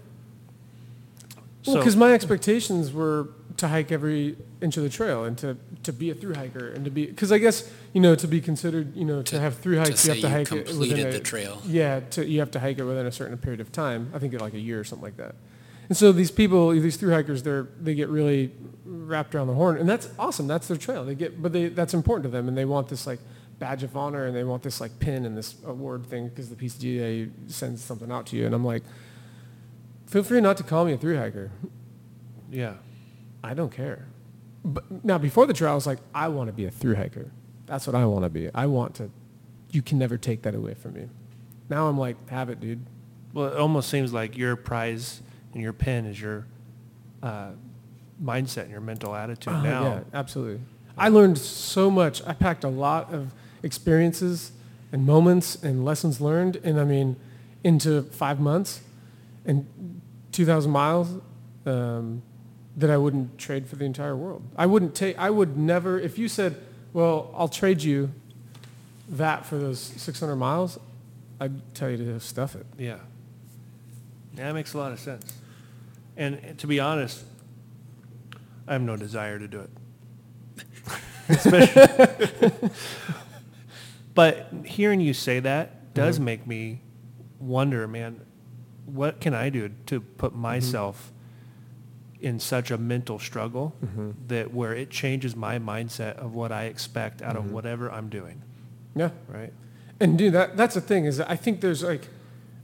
[1.66, 5.92] Well, because my expectations were to hike every inch of the trail and to, to
[5.92, 8.96] be a through hiker and to be because I guess you know to be considered
[8.96, 10.80] you know to, To- have through to hikes you have to you hike it completed
[10.80, 11.62] within a, the trail.
[11.66, 14.12] Yeah, to, you have to hike it within a certain period of time.
[14.14, 15.36] I think like a year or something like that.
[15.90, 18.52] And so these people, these through hikers, they're they get really
[18.86, 20.48] wrapped around the horn, and that's awesome.
[20.48, 21.04] That's their trail.
[21.04, 23.20] They get, but they that's important to them, and they want this like
[23.58, 26.56] badge of honor, and they want this like pin and this award thing because the
[26.56, 28.84] PCTA sends something out to you, and I'm like,
[30.10, 31.52] feel free not to call me a through hiker.
[32.52, 32.74] Yeah.
[33.44, 34.06] I don't care.
[34.66, 37.32] But now before the trail, I was like, I want to be a through hiker.
[37.66, 38.50] That's what I want to be.
[38.54, 39.10] I want to.
[39.72, 41.08] You can never take that away from me.
[41.70, 42.84] Now I'm like, have it, dude.
[43.34, 45.22] Well, it almost seems like your prize
[45.54, 46.48] and your pen is your
[47.22, 47.52] uh,
[48.22, 49.84] mindset and your mental attitude Oh, now.
[49.84, 50.62] Yeah, absolutely.
[50.98, 52.22] I learned so much.
[52.26, 53.32] I packed a lot of
[53.64, 54.52] experiences
[54.92, 57.16] and moments and lessons learned, and I mean,
[57.64, 58.82] into five months
[59.46, 59.99] and
[60.32, 61.10] 2,000 miles
[61.66, 62.22] um,
[62.78, 64.44] that I wouldn't trade for the entire world.
[64.56, 65.18] I wouldn't take.
[65.18, 66.00] I would never.
[66.00, 66.56] If you said,
[66.94, 68.12] "Well, I'll trade you
[69.10, 70.78] that for those 600 miles,"
[71.40, 72.66] I'd tell you to stuff it.
[72.78, 72.98] Yeah.
[74.36, 75.34] Yeah, that makes a lot of sense.
[76.16, 77.24] And to be honest,
[78.68, 79.70] I have no desire to do it.
[81.30, 82.52] Especially,
[84.14, 86.26] but hearing you say that does Mm-hmm.
[86.26, 86.82] make me
[87.40, 88.22] wonder, man,
[88.94, 90.42] what can I do to put Mm-hmm.
[90.42, 91.12] myself
[92.22, 94.12] in such a mental struggle Mm-hmm.
[94.28, 97.46] that where it changes my mindset of what I expect out Mm-hmm.
[97.48, 98.42] of whatever I'm doing,
[98.96, 99.12] Yeah.
[99.28, 99.54] right?
[100.02, 102.08] And dude, that that's the thing is that I think there's like,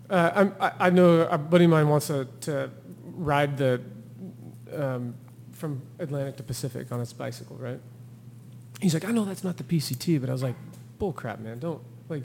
[0.10, 2.70] uh, I'm, I, I know a buddy of mine wants to, to
[3.04, 3.82] ride the
[4.74, 5.16] um,
[5.52, 7.80] from Atlantic to Pacific on his bicycle, right?
[8.82, 10.56] He's like, I know that's not the PCT, but I was like,
[11.00, 12.24] bull crap, man, don't like.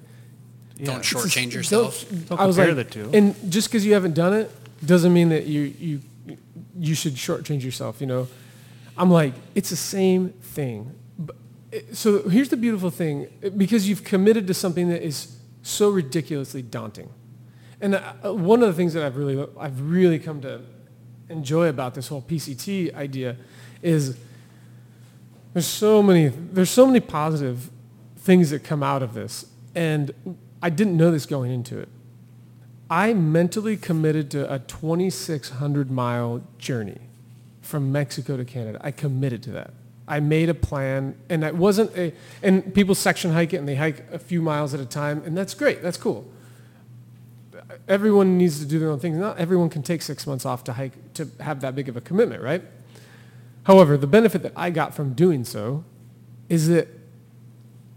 [0.86, 2.08] Don't it's just- shortchange yourself.
[2.08, 3.10] Don't, Don't I was compare like, the two.
[3.12, 4.50] And just because you haven't done it
[4.84, 6.00] doesn't mean that you you
[6.78, 8.00] you should shortchange yourself.
[8.00, 8.28] You know,
[8.96, 10.94] I'm like, it's the same thing.
[11.18, 11.36] But
[11.72, 15.90] eh, so here's the beautiful thing, eh, because you've committed to something that is so
[15.90, 17.10] ridiculously daunting.
[17.80, 20.60] And uh, uh, one of the things that I've really I've really come to
[21.28, 23.36] enjoy about this whole PCT idea
[23.82, 24.16] is
[25.52, 27.70] there's so many there's so many positive
[28.18, 30.12] things that come out of this and
[30.62, 31.88] i didn't know this going into it.
[32.90, 36.98] I mentally committed to a 2600 mile journey
[37.62, 38.80] from mexico to canada.
[38.82, 39.72] I committed to that.
[40.08, 43.76] I made a plan and it wasn't a and people section hike it and they
[43.76, 46.26] hike a few miles at a time and that's great that's cool.
[47.88, 50.72] Everyone needs to do their own things not everyone can take six months off to
[50.72, 52.62] hike to have that big of a commitment right?
[53.64, 55.84] However, the benefit that I got from doing so
[56.48, 56.88] is that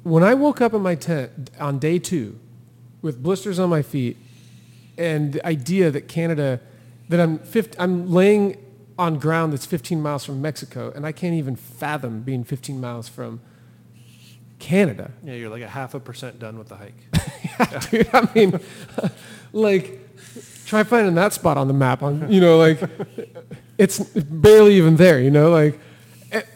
[0.03, 2.37] when I woke up in my tent on day two
[3.03, 4.17] with blisters on my feet
[4.97, 6.59] and the idea that Canada,
[7.09, 8.57] that I'm, 50, I'm laying
[8.97, 13.07] on ground that's 15 miles from Mexico and I can't even fathom being 15 miles
[13.07, 13.41] from
[14.57, 15.11] Canada.
[15.23, 17.91] Yeah, you're like a half a percent done with the hike.
[17.91, 18.59] Dude, I mean,
[19.53, 19.99] like,
[20.65, 22.01] try finding that spot on the map.
[22.01, 22.79] On you know, like,
[23.77, 25.19] it's barely even there.
[25.19, 25.77] You know, like,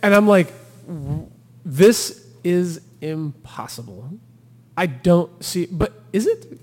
[0.02, 0.54] and I'm like,
[1.66, 4.10] this is impossible.
[4.78, 6.60] I don't see, but is it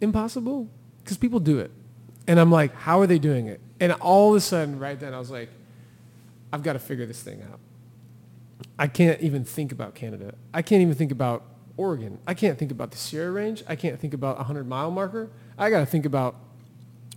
[0.00, 0.70] impossible?
[1.02, 1.70] Because people do it,
[2.26, 3.60] and I'm like, how are they doing it?
[3.80, 5.50] And all of a sudden, right then, I was like,
[6.52, 7.58] I've got to figure this thing out.
[8.78, 10.34] I can't even think about Canada.
[10.54, 11.42] I can't even think about
[11.76, 12.18] Oregon.
[12.26, 13.62] I can't think about the Sierra Range.
[13.68, 15.30] I can't think about a 100 mile marker.
[15.58, 16.36] I got to think about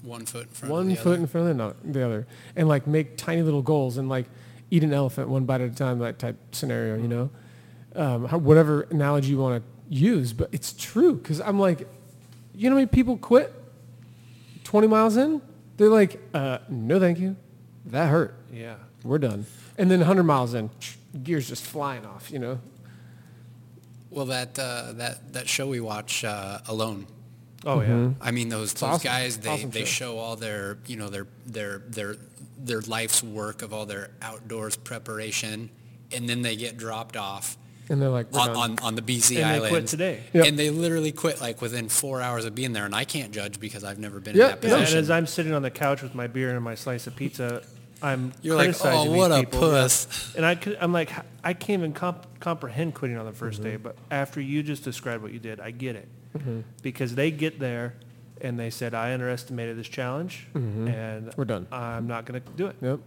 [0.01, 1.15] One foot in front one of the foot other.
[1.21, 4.25] in front of the other and like make tiny little goals and like
[4.71, 7.29] eat an elephant one bite at a time, that type scenario, you know?
[7.95, 11.87] Um, whatever analogy you want to use, but it's true because I'm like,
[12.53, 13.53] you know how many people quit
[14.63, 15.41] 20 miles in?
[15.77, 17.35] They're like, uh, no thank you.
[17.87, 18.35] That hurt.
[18.53, 18.75] Yeah.
[19.03, 19.45] We're done.
[19.77, 20.69] And then 100 miles in,
[21.23, 22.59] gears just flying off, you know?
[24.11, 27.05] Well, that uh, that that show we watch, uh, Alone.
[27.63, 28.09] Oh yeah.
[28.19, 29.03] I mean, those those awesome.
[29.07, 29.85] guys they, Awesome they show.
[29.85, 32.15] show all their you know their their their
[32.57, 35.69] their life's work of all their outdoors preparation,
[36.11, 37.55] and then they get dropped off
[37.89, 40.21] And they're like, on, on, on the BC And they quit today.
[40.33, 40.45] Yep.
[40.45, 43.59] And they literally quit like within four hours of being there, and I can't judge
[43.59, 44.81] because I've never been Yeah, in that position.
[44.81, 44.87] yeah.
[44.89, 47.63] And as I'm sitting on the couch with my beer and my slice of pizza,
[48.01, 50.35] I'm You're like, criticizing "Oh, what these a people." puss.
[50.35, 51.11] And I could, I'm like,
[51.43, 53.63] I can't even comp- comprehend quitting on the 1st Mm-hmm.
[53.63, 53.75] day.
[53.77, 56.07] But after you just described what you did, I get it
[56.83, 57.95] because they get there
[58.39, 61.29] and they said, I underestimated this challenge, and Mm-hmm.
[61.35, 61.67] We're done.
[61.71, 62.75] I'm not going to do it.
[62.81, 62.99] Yep.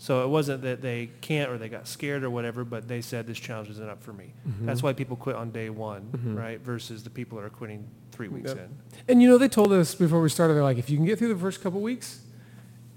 [0.00, 3.26] So it wasn't that they can't or they got scared or whatever, but they said
[3.26, 4.32] this challenge isn't up for me.
[4.48, 4.64] Mm-hmm.
[4.66, 6.60] That's why people quit on day one, right?
[6.60, 8.58] Versus the people that are quitting three weeks Yep.
[8.58, 8.78] in.
[9.08, 11.18] And you know, they told us before we started, they're like, if you can get
[11.18, 12.20] through the first couple weeks,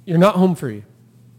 [0.05, 0.83] you're not home free,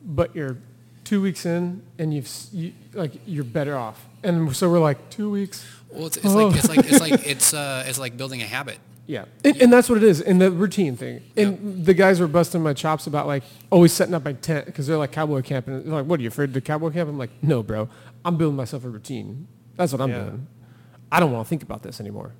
[0.05, 0.59] but you're
[1.05, 4.05] two weeks in and you've, you, like, you're better off.
[4.25, 5.65] And so we're like, two weeks?
[5.91, 8.79] Well, it's, it's like it's like it's like it's uh it's like building a habit.
[9.07, 9.25] Yeah.
[9.45, 11.23] And, and that's what it is, and the routine thing.
[11.37, 14.87] And the guys were busting my chops about like always setting up my tent because
[14.87, 15.83] they're like cowboy camping.
[15.85, 17.09] They're like, what are you afraid to cowboy camp?
[17.11, 17.89] I'm like, no, bro.
[18.25, 19.49] I'm building myself a routine.
[19.77, 20.25] That's what I'm Yeah.
[20.25, 20.47] doing.
[21.11, 22.33] I don't want to think about this anymore.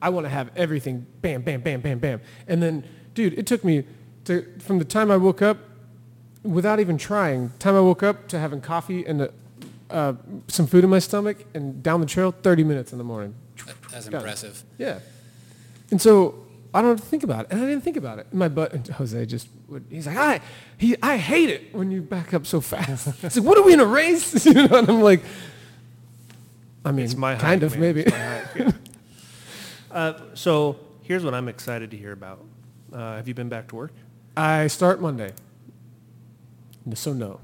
[0.00, 2.20] I want to have everything bam, bam, bam, bam, bam.
[2.46, 2.84] And then,
[3.14, 3.84] dude, it took me
[4.26, 5.58] to from the time I woke up,
[6.44, 9.28] without even trying, time I woke up to having coffee and
[9.90, 10.12] uh,
[10.48, 13.34] some food in my stomach and down the trail, 30 minutes in the morning.
[13.66, 14.64] That- That's impressive.
[14.78, 14.98] Yeah.
[15.92, 16.42] And so
[16.74, 17.52] I don't have to think about it.
[17.52, 18.26] And I didn't think about it.
[18.30, 20.40] And my butt, Jose just would, he's like, I,
[20.78, 23.08] he, I hate it when you back up so fast.
[23.20, 24.44] He's like, what are we in a race?
[24.46, 25.22] you know, and I'm like,
[26.84, 27.80] I mean, It's my kind of, man.
[27.80, 28.00] maybe.
[28.00, 28.10] It's
[28.56, 28.72] yeah.
[29.90, 32.42] uh, so here's what I'm excited to hear about.
[32.90, 33.92] Uh, have you been back to work?
[34.34, 35.32] I start Monday.
[36.94, 37.38] So no.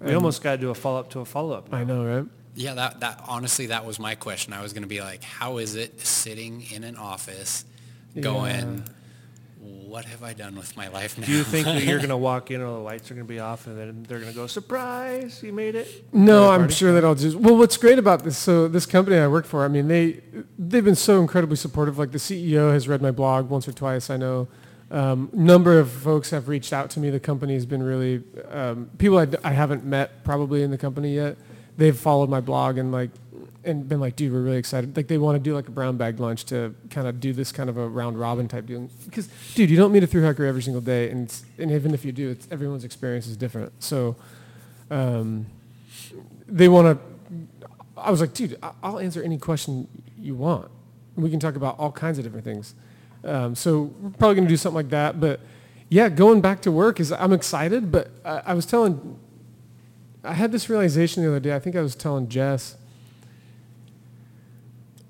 [0.00, 1.72] We almost got to do a follow up to a follow up.
[1.72, 2.26] I know, right?
[2.54, 4.52] Yeah, that, that honestly, that was my question.
[4.52, 7.64] I was going to be like, how is it sitting in an office
[8.18, 8.84] going,
[9.60, 11.26] what have I done with my life now?
[11.26, 13.26] Do you think that you're going to walk in and all the lights are going
[13.26, 16.04] to be off and then they're going to go, surprise, you made it?
[16.12, 17.36] No, Throw a I'm sure that I'll just.
[17.36, 18.36] Well, what's great about this?
[18.36, 20.20] So this company I work for, I mean, they
[20.58, 21.98] they've been so incredibly supportive.
[21.98, 24.10] Like the CEO has read my blog once or twice.
[24.10, 24.48] I know.
[24.90, 27.10] Um, number of folks have reached out to me.
[27.10, 30.78] The company has been really um, people I, d- I haven't met probably in the
[30.78, 31.36] company yet.
[31.76, 33.10] They've followed my blog and like
[33.64, 34.96] and been like, dude, we're really excited.
[34.96, 37.50] Like they want to do like a brown bag lunch to kind of do this
[37.50, 38.90] kind of a round robin type deal.
[39.04, 42.04] Because dude, you don't meet a through hiker every single day, and and even if
[42.04, 43.72] you do, it's everyone's experience is different.
[43.82, 44.16] So.
[44.90, 45.46] Um,
[46.46, 47.04] they want to.
[47.96, 50.70] I was like, dude, I'll answer any question you want.
[51.16, 52.74] We can talk about all kinds of different things.
[53.24, 55.20] Um, so we're probably to do something like that.
[55.20, 55.40] But
[55.88, 57.90] yeah, going back to work is I'm excited.
[57.90, 59.18] But I, I was telling,
[60.24, 61.54] I had this realization the other day.
[61.54, 62.76] I think I was telling Jess.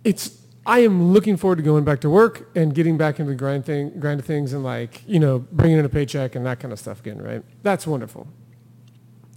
[0.02, 3.36] It's I am looking forward to going back to work and getting back into the
[3.36, 6.60] grind thing, grind of things, and like you know bringing in a paycheck and that
[6.60, 7.22] kind of stuff again.
[7.22, 7.42] Right?
[7.62, 8.28] That's wonderful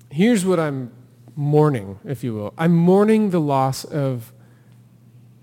[0.09, 0.91] here's what I'm
[1.35, 2.53] mourning, if you will.
[2.57, 4.33] I'm mourning the loss of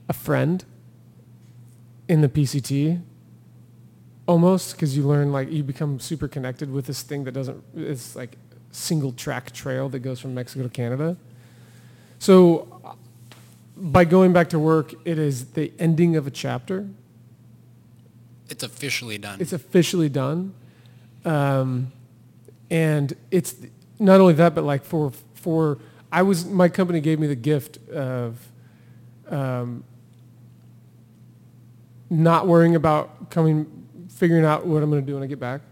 [0.08, 0.64] a friend
[2.08, 3.00] in the PCT
[4.26, 8.16] almost because you learn like you become super connected with this thing that doesn't it's
[8.16, 8.38] like
[8.74, 11.16] single track trail that goes from Mexico to Canada.
[12.18, 12.96] So
[13.76, 16.88] by going back to work, it is the ending of a chapter.
[18.50, 19.40] It's officially done.
[19.40, 20.54] It's officially done.
[21.24, 21.92] Um,
[22.70, 23.56] and it's
[23.98, 25.78] not only that, but like for, for,
[26.12, 28.38] I was, my company gave me the gift of
[29.28, 29.84] um,
[32.10, 35.62] not worrying about coming, figuring out what I'm going to do when I get back,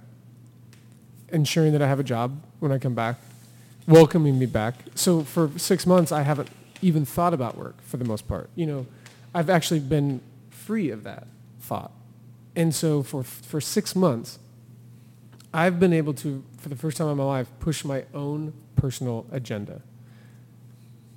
[1.31, 3.17] ensuring that I have a job when I come back,
[3.89, 4.77] welcoming me back.
[4.95, 6.49] So for six months, I haven't
[6.81, 8.51] even thought about work for the most part.
[8.55, 8.87] You know,
[9.35, 11.27] I've actually been free of that
[11.61, 11.91] thought.
[12.55, 14.39] And so for, for six months,
[15.53, 19.27] I've been able to, for the first time in my life, push my own personal
[19.33, 19.83] agenda,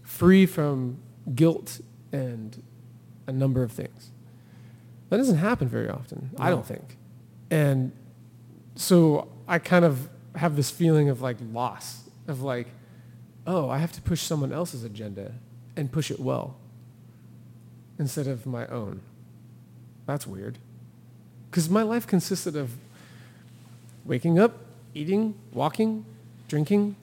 [0.02, 0.98] free from
[1.36, 1.80] guilt
[2.12, 2.64] and
[3.28, 4.10] a number of things.
[5.10, 6.98] That doesn't happen very often, I don't think.
[7.52, 7.91] And
[8.76, 12.68] so I kind of have this feeling of like loss, of like,
[13.48, 15.34] oh, I have to push someone else's agenda
[15.76, 16.58] and push it well
[18.00, 19.02] instead of my own.
[20.06, 20.58] That's weird.
[21.50, 22.72] Because my life consisted of
[24.04, 24.58] waking up,
[24.94, 26.06] eating, walking,
[26.48, 26.96] drinking,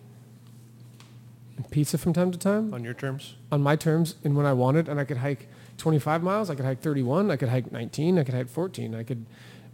[1.57, 3.35] and pizza from time to time On your terms?
[3.51, 4.89] on my terms and when I wanted.
[4.89, 6.51] And I could hike 25 miles.
[6.51, 7.31] I could hike 31.
[7.31, 8.19] I could hike 19.
[8.19, 8.95] I could hike 14.
[8.95, 9.25] I could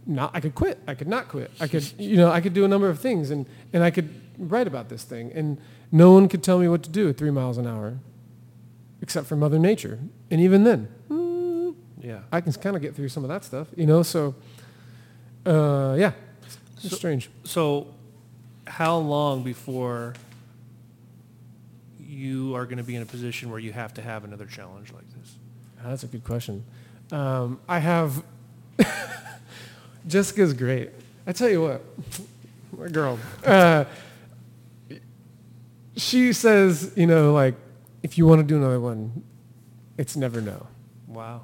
[0.09, 0.31] not.
[0.33, 0.79] I could quit.
[0.87, 1.51] I could not quit.
[1.59, 4.09] I could, you know, I could do a number of things, and and I could
[4.37, 5.57] write about this thing, and
[5.91, 7.97] no one could tell me what to do at three miles an hour,
[9.01, 9.99] except for Mother Nature.
[10.31, 12.19] And even then, mm, Yeah.
[12.31, 14.03] I can kind of get through some of that stuff, you know.
[14.03, 14.35] So,
[15.45, 16.11] uh, yeah,
[16.77, 17.29] it's So- strange.
[17.43, 17.87] So
[18.67, 20.13] how long before
[21.99, 24.91] you are going to be in a position where you have to have another challenge
[24.93, 25.35] like this?
[25.79, 26.63] Ah, That's a good question.
[27.11, 28.23] Um, I have
[30.07, 30.91] Jessica's great.
[31.27, 31.83] I tell you what,
[32.77, 33.19] my girl.
[33.45, 33.85] Uh,
[35.95, 37.55] she says, you know, like
[38.03, 39.23] if you want to do another one,
[39.97, 40.67] it's never no.
[41.07, 41.41] Wow.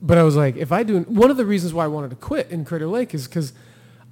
[0.00, 2.16] But I was like, if I do, one of the reasons why I wanted to
[2.16, 3.52] quit in Crater Lake is because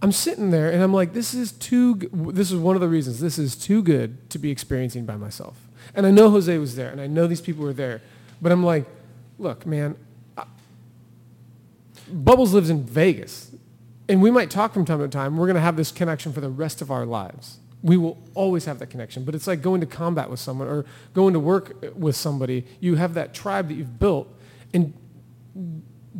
[0.03, 3.21] I'm sitting there and I'm like, this is too, this is one of the reasons,
[3.21, 5.57] this is too good to be experiencing by myself.
[5.95, 8.03] And I know Jose was there and I know these people were there,
[8.43, 8.87] but I'm like,
[9.39, 9.97] look, man,
[10.37, 10.45] I,
[12.09, 13.53] Bubbles lives in Vegas
[14.09, 15.37] and we might talk from time to time.
[15.37, 17.59] We're going to have this connection for the rest of our lives.
[17.83, 20.85] We will always have that connection, but it's like going to combat with someone or
[21.13, 22.67] going to work uh, with somebody.
[22.81, 24.29] You have that tribe that you've built
[24.73, 24.93] and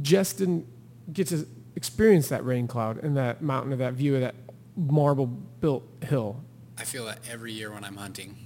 [0.03, 0.67] Jess didn't
[1.13, 4.35] get to experience that rain cloud and that mountain or that view of that
[4.77, 6.43] marble built hill.
[6.79, 8.46] I feel that every year when I'm hunting.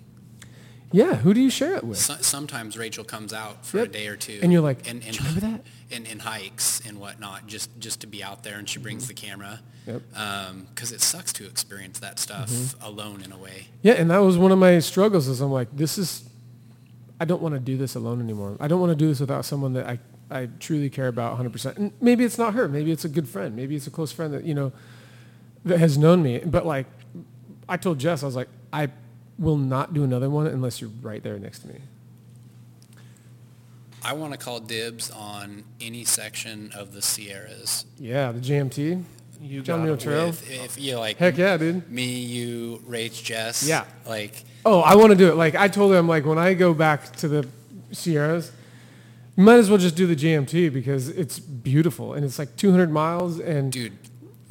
[0.92, 1.98] Yeah, who do you share it with?
[1.98, 3.86] So, sometimes Rachel comes out for Yep.
[3.86, 4.40] a day or two.
[4.42, 7.68] And you're like, and, "Do and, you remember that?" And, and hikes and whatnot, just
[7.80, 9.58] just to be out there, and she brings the camera.
[9.88, 10.02] Yep.
[10.16, 12.84] Um, because it sucks to experience that stuff mm-hmm.
[12.84, 13.66] alone in a way.
[13.82, 16.22] Yeah, and that was one of my struggles is I'm like, this is,
[17.18, 18.56] I don't want to do this alone anymore.
[18.60, 19.98] I don't want to do this without someone that I
[20.30, 21.76] I truly care about 100%.
[21.76, 22.68] And maybe it's not her.
[22.68, 23.56] Maybe it's a good friend.
[23.56, 24.72] Maybe it's a close friend that, you know,
[25.64, 26.38] that has known me.
[26.38, 26.86] But like,
[27.68, 28.88] I told Jess, I was like, I
[29.40, 31.80] will not do another one unless you're right there next to me.
[34.02, 37.84] I want to call dibs on any section of the Sierras.
[37.98, 39.02] Yeah, the JMT.
[39.42, 40.00] You John got Muir it.
[40.00, 40.26] Trail.
[40.26, 41.90] With, if you like Heck yeah, dude.
[41.90, 43.66] me, you, Rach, Jess.
[43.66, 43.84] Yeah.
[44.06, 45.36] Like Oh, I want to do it.
[45.36, 47.48] Like I told him, like when I go back to the
[47.92, 48.52] Sierras,
[49.36, 52.90] you might as well just do the JMT because it's beautiful and it's like 200
[52.90, 53.38] miles.
[53.40, 53.96] And dude,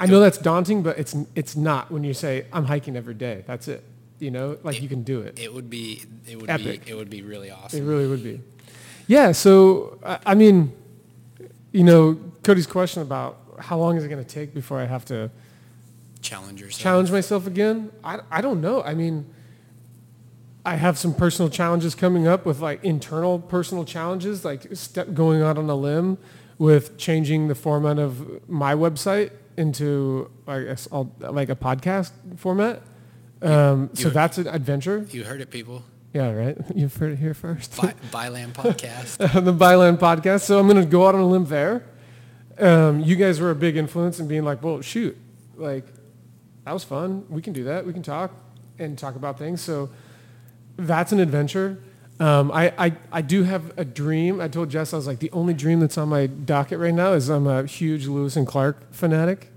[0.00, 3.44] I know that's daunting, but it's it's not when you say I'm hiking every day.
[3.46, 3.84] That's it.
[4.20, 5.38] You know, like you can do it.
[5.40, 6.84] it would be it would Epic.
[6.84, 7.80] be it would be really awesome.
[7.80, 8.40] It really would be.
[9.06, 9.32] Yeah.
[9.32, 10.72] So I, I mean,
[11.72, 15.04] you know, Cody's question about how long is it going to take before I have
[15.06, 15.30] to
[16.22, 16.80] Challenge yourself.
[16.82, 17.90] challenge myself again?
[18.04, 18.82] I, I don't know.
[18.82, 19.24] I mean,
[20.66, 25.40] I have some personal challenges coming up with like internal personal challenges, like step going
[25.42, 26.18] out on a limb
[26.58, 32.82] with changing the format of my website into I guess I'll, like a podcast format.
[33.42, 35.06] Um, so that's an adventure.
[35.10, 35.82] You heard it, people.
[36.12, 36.56] Yeah, right.
[36.74, 37.76] You've heard it here first.
[37.80, 39.44] By, Byland podcast.
[39.44, 40.42] the Byland podcast.
[40.42, 41.84] So I'm going to go out on a limb there.
[42.58, 45.16] Um, you guys were a big influence in being like, well, shoot,
[45.56, 45.86] like
[46.64, 47.24] that was fun.
[47.30, 47.86] We can do that.
[47.86, 48.32] We can talk
[48.78, 49.60] and talk about things.
[49.62, 49.90] So
[50.76, 51.82] that's an adventure.
[52.18, 54.42] Um, I, I, I do have a dream.
[54.42, 57.12] I told Jess, I was like, the only dream that's on my docket right now
[57.12, 59.50] is I'm a huge Lewis and Clark fanatic.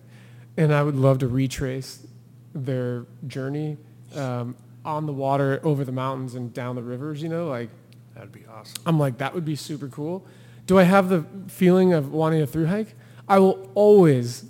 [0.55, 2.05] And I would love to retrace
[2.53, 3.77] their journey
[4.15, 7.69] um, on the water, over the mountains and down the rivers, you know, like
[8.13, 8.75] That'd be awesome.
[8.85, 10.25] I'm like, that would be super cool.
[10.67, 12.95] Do I have the feeling of wanting a through hike?
[13.27, 14.45] I will always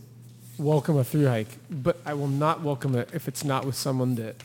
[0.57, 4.15] welcome a through hike, but I will not welcome it if it's not with someone
[4.15, 4.35] that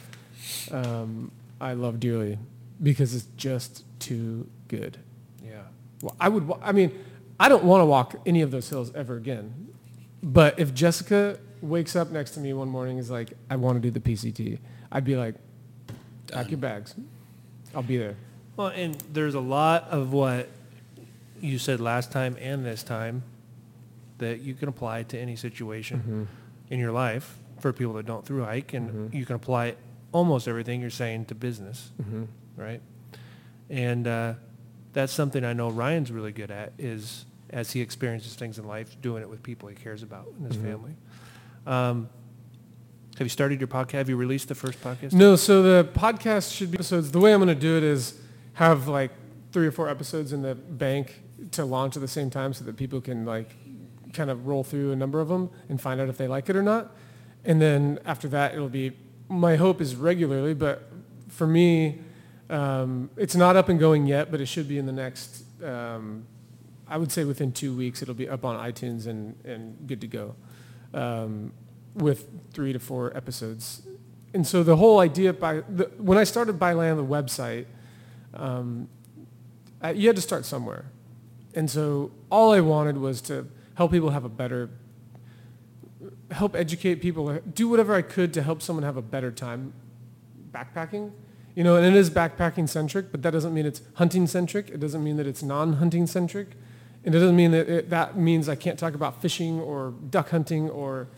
[0.71, 1.31] um,
[1.61, 2.39] I love dearly
[2.83, 4.99] because it's just too good.
[5.45, 5.63] Yeah.
[6.01, 6.51] Well, I would.
[6.63, 6.97] I mean,
[7.41, 9.69] I don't want to walk any of those hills ever again.
[10.23, 13.81] But if Jessica wakes up next to me one morning is like, I want to
[13.81, 14.59] do the PCT,
[14.91, 15.35] I'd be like,
[16.31, 16.95] pack your bags.
[17.75, 18.17] I'll be there.
[18.57, 20.49] Well, and there's a lot of what
[21.41, 23.23] you said last time and this time
[24.19, 26.25] that you can apply to any situation mm-hmm.
[26.75, 29.17] in your life for people that don't through hike, and mm-hmm.
[29.17, 29.75] you can apply
[30.13, 32.25] almost everything you're saying to business, mm-hmm.
[32.57, 32.81] right?
[33.71, 34.35] And uh,
[34.93, 39.01] that's something I know Ryan's really good at is as he experiences things in life,
[39.01, 40.93] doing it with people he cares about in his family.
[41.69, 42.09] Um,
[43.19, 43.93] have you started your podcast?
[43.93, 45.13] Have you released the first podcast?
[45.13, 47.11] No, so the podcast should be episodes.
[47.11, 48.19] The way I'm going to do it is
[48.55, 49.11] have like
[49.53, 52.77] three or four episodes in the bank to launch at the same time so that
[52.77, 53.55] people can like
[54.15, 56.57] kind of roll through a number of them and find out if they like it
[56.57, 56.97] or not.
[57.45, 58.93] And then after that, it'll be,
[59.29, 60.91] my hope is regularly, but
[61.29, 62.01] for me,
[62.49, 66.27] um, it's not up and going yet, but it should be in the next, um,
[66.87, 70.07] I would say within two weeks, it'll be up on iTunes and, and good to
[70.07, 70.35] go
[70.95, 71.53] um,
[71.95, 73.83] with three to four episodes.
[74.35, 77.67] And so the whole idea by the, when I started by Byland, the website,
[78.35, 78.89] um,
[79.81, 80.87] I, you had to start somewhere.
[81.55, 84.71] And so all I wanted was to help people have a better,
[86.31, 89.73] help educate people, do whatever I could to help someone have a better time
[90.53, 91.13] backpacking.
[91.55, 94.69] You know, and it is backpacking centric, but that doesn't mean it's hunting centric.
[94.69, 96.51] It doesn't mean that it's non-hunting centric.
[97.05, 100.31] And it doesn't mean that it, that means I can't talk about fishing or duck
[100.31, 101.09] hunting or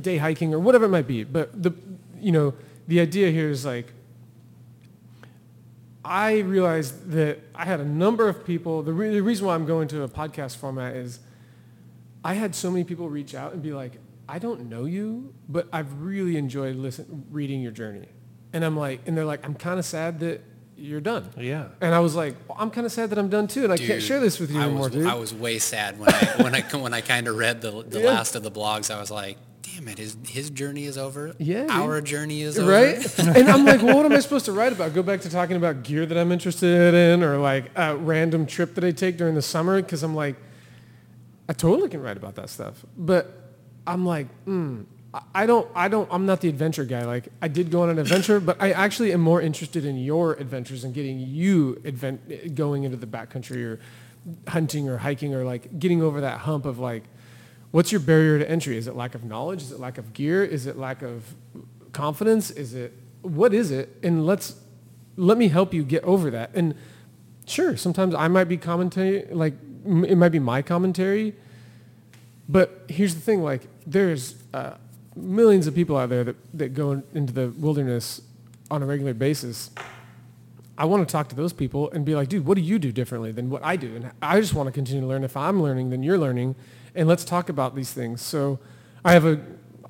[0.00, 1.24] day hiking or whatever it might be.
[1.24, 1.72] But the,
[2.18, 2.54] you know,
[2.88, 3.92] the idea here is like,
[6.04, 8.82] I realized that I had a number of people.
[8.82, 11.20] The, re- the reason why I'm going to a podcast format is
[12.24, 13.98] I had so many people reach out and be like,
[14.28, 18.08] I don't know you, but I've really enjoyed listen, reading your journey.
[18.52, 20.42] And I'm like, and they're like, I'm kind of sad that
[20.76, 21.28] you're done.
[21.36, 21.68] Yeah.
[21.80, 23.76] And I was like, well, I'm kind of sad that I'm done too, and I
[23.76, 25.06] can't share this with you I anymore, was, dude.
[25.06, 28.00] I was way sad when I when I when I kind of read the the
[28.00, 28.06] Yeah.
[28.10, 28.92] last of the blogs.
[28.92, 31.34] I was like, damn it, his his journey is over.
[31.38, 31.70] Yeah, dude.
[31.70, 32.70] our journey is over.
[32.70, 33.18] right?
[33.36, 34.92] and I'm like, well, what am I supposed to write about?
[34.94, 38.74] Go back to talking about gear that I'm interested in, or like a random trip
[38.74, 39.80] that I take during the summer?
[39.80, 40.36] Because I'm like,
[41.48, 43.38] I totally can write about that stuff, but
[43.86, 44.84] I'm like, mm,
[45.34, 47.04] I- don't, I don't, I'm not the adventure guy.
[47.04, 50.34] Like, I did go on an adventure, but I actually am more interested in your
[50.34, 53.80] adventures and getting you advent, going into the backcountry or
[54.48, 57.04] hunting or hiking or like getting over that hump of like,
[57.72, 58.76] what's your barrier to entry?
[58.76, 59.62] Is it lack of knowledge?
[59.62, 60.44] Is it lack of gear?
[60.44, 61.34] Is it lack of
[61.92, 62.50] confidence?
[62.50, 62.92] Is it,
[63.22, 63.98] what is it?
[64.02, 64.56] And let's,
[65.16, 66.50] let me help you get over that.
[66.54, 66.74] And
[67.46, 69.54] sure, sometimes I might be commentary, like
[69.84, 71.34] it might be my commentary,
[72.48, 74.74] but here's the thing, like there's uh,
[75.16, 78.22] millions of people out there that, that go in- into the wilderness
[78.70, 79.70] on a regular basis.
[80.78, 82.92] I want to talk to those people and be like, dude, what do you do
[82.92, 83.94] differently than what I do?
[83.94, 85.22] And I just want to continue to learn.
[85.22, 86.54] If I'm learning, then you're learning,
[86.94, 88.22] and let's talk about these things.
[88.22, 88.58] So
[89.04, 89.40] I have a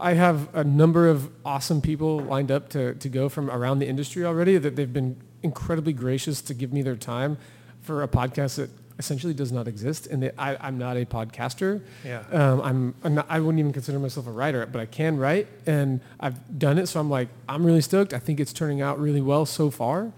[0.00, 3.86] I have a number of awesome people lined up to, to go from around the
[3.86, 7.38] industry already that they've been incredibly gracious to give me their time
[7.82, 8.70] for a podcast that
[9.03, 10.07] essentially does not exist.
[10.07, 11.82] And that I, I'm not a podcaster.
[12.05, 12.22] Yeah.
[12.30, 15.48] Um, I'm, I'm not, I wouldn't even consider myself a writer, but I can write
[15.66, 16.86] and I've done it.
[16.86, 18.14] So I'm like, I'm really stoked.
[18.14, 20.12] I think it's turning out really well so far.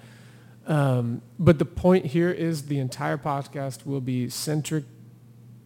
[0.66, 4.84] Um, but the point here is the entire podcast will be centric,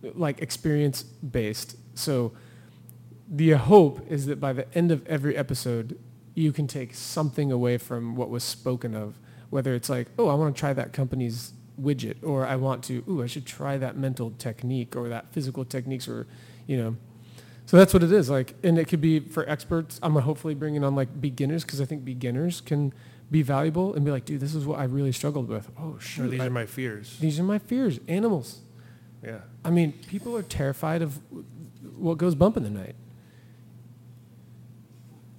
[0.02, 1.76] like experience based.
[1.94, 2.32] So
[3.28, 5.98] the hope is that by the end of every episode,
[6.34, 9.18] you can take something away from what was spoken of,
[9.50, 13.04] whether it's like, oh, I want to try that company's widget, or I want to,
[13.08, 16.26] ooh, I should try that mental technique or that physical techniques, or,
[16.66, 16.96] you know.
[17.66, 18.30] So that's what it is.
[18.30, 20.00] Like, and it could be for experts.
[20.02, 22.92] I'm hopefully bringing on like beginners because I think beginners can
[23.30, 25.70] be valuable and be like, dude, this is what I really struggled with.
[25.78, 27.18] Oh, Sure, these I- are my fears.
[27.20, 28.00] these are my fears.
[28.08, 28.60] Animals.
[29.22, 29.40] Yeah.
[29.64, 31.20] I mean, people are terrified of
[31.96, 32.94] what goes bump in the night.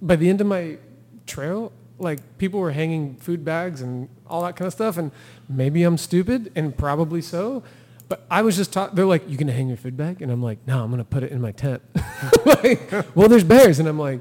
[0.02, 0.78] By the end of my
[1.26, 5.10] trail, like people were hanging food bags and all that kind of stuff, and
[5.48, 7.62] maybe I'm stupid, and probably so.
[8.08, 8.94] But I was just taught.
[8.94, 11.22] They're like, "You gonna hang your food bag?" And I'm like, "No, I'm gonna put
[11.22, 11.82] it in my tent."
[12.44, 14.20] like, well, there's bears, and I'm like,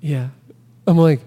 [0.00, 0.28] "Yeah."
[0.86, 1.20] I'm like,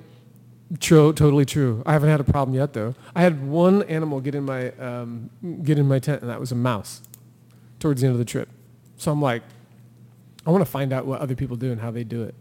[0.79, 1.83] True, totally true.
[1.85, 2.95] I haven't had a problem yet, though.
[3.13, 5.29] I had one animal get in my um,
[5.63, 7.01] get in my tent, and that was a mouse.
[7.79, 8.47] Towards the end of the trip,
[8.95, 9.41] so I'm like,
[10.45, 12.35] I want to find out what other people do and how they do it.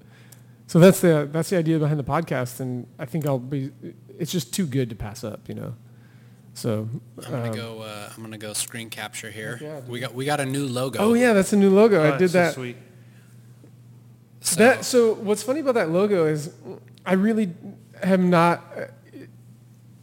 [0.70, 3.72] So that's the that's the idea behind the podcast, and I think I'll be.
[4.20, 5.74] It's just too good to pass up, you know.
[6.54, 6.88] So.
[7.26, 7.82] I'm gonna um, go.
[7.82, 9.58] Uh, I'm gonna go screen capture here.
[9.60, 11.00] Yeah, we got we got a new logo.
[11.00, 12.00] Oh yeah, that's a new logo.
[12.00, 12.54] Oh, I it's did so that.
[12.54, 12.76] Sweet.
[14.42, 16.54] So, That so what's funny about that logo is
[17.04, 17.52] I really
[18.04, 18.62] have not.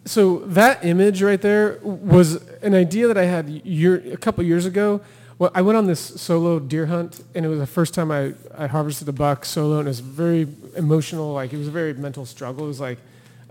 [0.03, 4.65] So that image right there was an idea that I had year, a couple years
[4.65, 4.99] ago.
[5.39, 8.33] Well, I went on this solo deer hunt, and it was the first time I,
[8.57, 11.33] I harvested a buck solo, and it was very emotional.
[11.33, 12.65] Like it was a very mental struggle.
[12.65, 12.97] It was like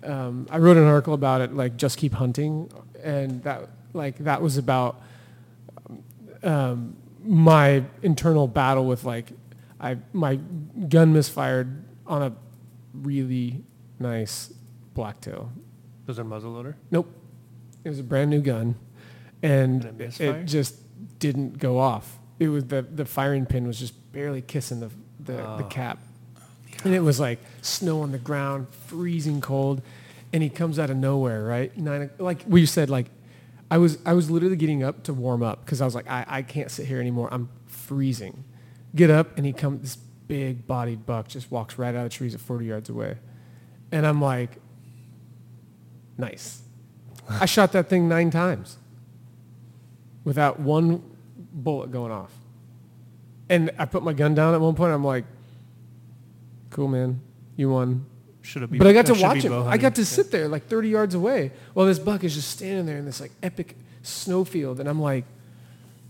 [0.02, 2.70] um, I wrote an article about it, like just keep hunting,
[3.02, 5.00] and that like that was about
[6.42, 9.32] um, my internal battle with like
[9.80, 10.36] I my
[10.88, 12.32] gun misfired on a
[12.94, 13.62] really
[13.98, 14.52] nice
[14.94, 15.52] blacktail.
[16.06, 16.74] Was it a muzzleloader?
[16.90, 17.08] Nope,
[17.84, 18.76] it was a brand new gun,
[19.42, 20.74] and, And it it, just
[21.18, 22.18] didn't go off.
[22.38, 24.90] It was the the firing pin was just barely kissing the
[25.20, 25.66] the, the Oh.
[25.70, 25.98] cap,
[26.84, 29.82] and it was like snow on the ground, freezing cold,
[30.32, 31.76] and he comes out of nowhere, right?
[31.76, 33.06] Nine like we said, like
[33.70, 36.24] I was I was literally getting up to warm up because I was like I,
[36.28, 37.28] I can't sit here anymore.
[37.32, 38.44] I'm freezing.
[38.94, 42.16] Get up and he comes this big bodied buck just walks right out of the
[42.16, 43.16] trees at 40 yards away,
[43.92, 44.58] and I'm like,
[46.18, 46.62] nice.
[47.28, 48.76] I shot that thing nine times
[50.26, 51.02] without one
[51.52, 52.32] bullet going off.
[53.48, 54.92] And I put my gun down at one point.
[54.92, 55.24] I'm like,
[56.70, 57.20] cool, man.
[57.54, 58.04] You won.
[58.42, 58.78] Should have been.
[58.78, 59.52] But I got to watch him.
[59.52, 62.86] I got to sit there like 30 yards away while this buck is just standing
[62.86, 64.80] there in this like epic snowfield.
[64.80, 65.24] And I'm like,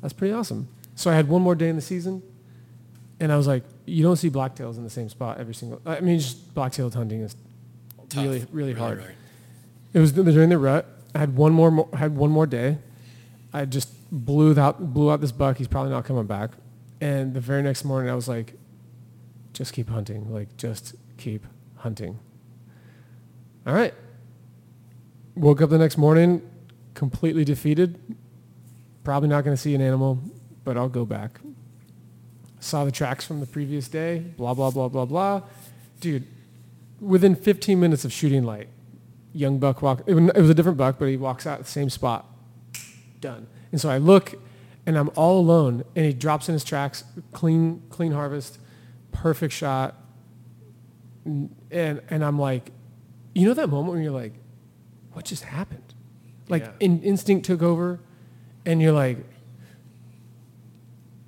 [0.01, 0.69] that's pretty awesome.
[0.95, 2.23] So I had one more day in the season.
[3.21, 5.81] And I was like, you don't see blacktails in the same spot every single.
[5.85, 7.37] I mean, just blacktail hunting is
[8.09, 8.25] tough.
[8.25, 9.01] really, really hard.
[9.01, 9.15] hard.
[9.93, 10.87] It was during the rut.
[11.15, 12.79] I had one more had one more day.
[13.53, 15.59] I just blew out blew out this buck.
[15.59, 16.53] He's probably not coming back.
[17.01, 18.55] And the very next morning, I was like,
[19.53, 20.33] just keep hunting.
[20.33, 21.47] Like just keep
[21.77, 22.19] hunting.
[23.67, 23.95] All right.
[25.35, 26.43] Woke up the next morning,
[26.95, 27.99] completely defeated.
[29.05, 30.19] Probably not going to see an animal,
[30.65, 31.41] but I'll go back.
[32.59, 34.19] Saw the tracks from the previous day.
[34.37, 35.43] Blah blah blah blah blah.
[36.01, 36.27] Dude,
[37.01, 38.69] within 15 minutes of shooting light,
[39.33, 40.03] young buck walk.
[40.07, 42.27] It was a different buck, but he walks out the same spot.
[43.21, 43.47] Done.
[43.77, 44.35] And so I look,
[44.87, 48.59] and I'm all alone, and he drops in his tracks, clean, clean harvest,
[49.13, 49.95] perfect shot,
[51.27, 52.73] and and I'm like,
[53.35, 54.33] you know that moment when you're like,
[55.13, 55.93] what just happened?
[56.49, 56.73] Like Yeah.
[56.81, 58.01] in, instinct took over,
[58.65, 59.19] and you're like,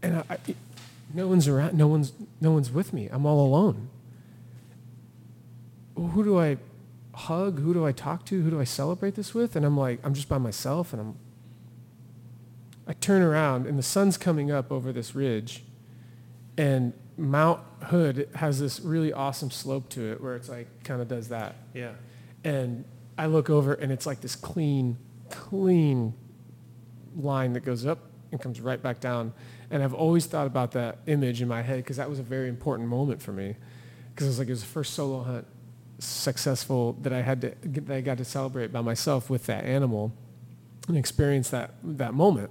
[0.03, 0.39] and I, I,
[1.13, 3.09] no one's around, no one's no one's with me.
[3.13, 3.91] I'm all alone
[5.97, 6.57] who do I
[7.15, 7.59] hug?
[7.59, 8.41] Who do I talk to?
[8.41, 9.57] Who do I celebrate this with?
[9.57, 11.17] And I'm like, I'm just by myself and I'm
[12.89, 15.63] I turn around and the sun's coming up over this ridge
[16.57, 21.09] and Mount Hood has this really awesome slope to it where it's like kind of
[21.09, 21.57] does that.
[21.75, 21.93] Yeah.
[22.45, 22.85] And
[23.17, 24.97] I look over and it's like this clean,
[25.31, 26.15] clean
[27.17, 27.99] line that goes up
[28.31, 29.33] and comes right back down.
[29.71, 32.49] And I've always thought about that image in my head because that was a very
[32.49, 33.57] important moment for me.
[34.11, 35.47] Because it was like it was the first solo hunt
[35.99, 40.13] successful that I had to that I got to celebrate by myself with that animal
[40.87, 42.51] and experience that that moment.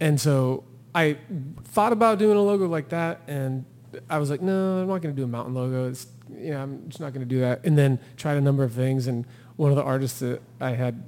[0.00, 0.64] And so
[0.94, 1.16] I
[1.64, 3.64] thought about doing a logo like that, and
[4.10, 5.88] I was like, no, I'm not going to do a mountain logo.
[5.88, 7.64] It's you know, I'm just not going to do that.
[7.64, 9.24] And then tried a number of things, and
[9.56, 11.02] one of the artists that I had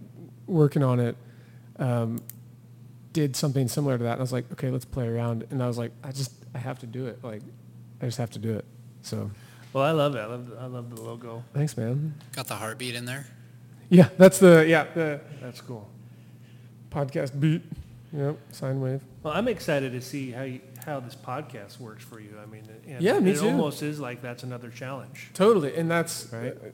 [0.47, 1.17] working on it
[1.79, 2.23] um,
[3.13, 4.13] did something similar to that.
[4.13, 5.45] And I was like, okay, let's play around.
[5.51, 7.23] And I was like, I just I have to do it.
[7.25, 7.43] Like,
[8.01, 8.65] I just have to do it.
[9.03, 9.31] So
[9.73, 10.21] Well, I love it.
[10.21, 11.43] I love, I love the logo.
[11.55, 12.15] thanks, man.
[12.35, 13.27] Got the heartbeat in there?
[13.89, 15.89] Yeah, that's the yeah the That's cool.
[16.91, 17.63] podcast beat.
[18.13, 19.03] Yep, sine wave.
[19.23, 22.31] Well, I'm excited to see how you, how this podcast works for you.
[22.43, 23.47] I mean, and Yeah, me it too.
[23.47, 25.31] almost is like that's another challenge.
[25.35, 26.53] Totally, and that's Right.
[26.53, 26.67] uh,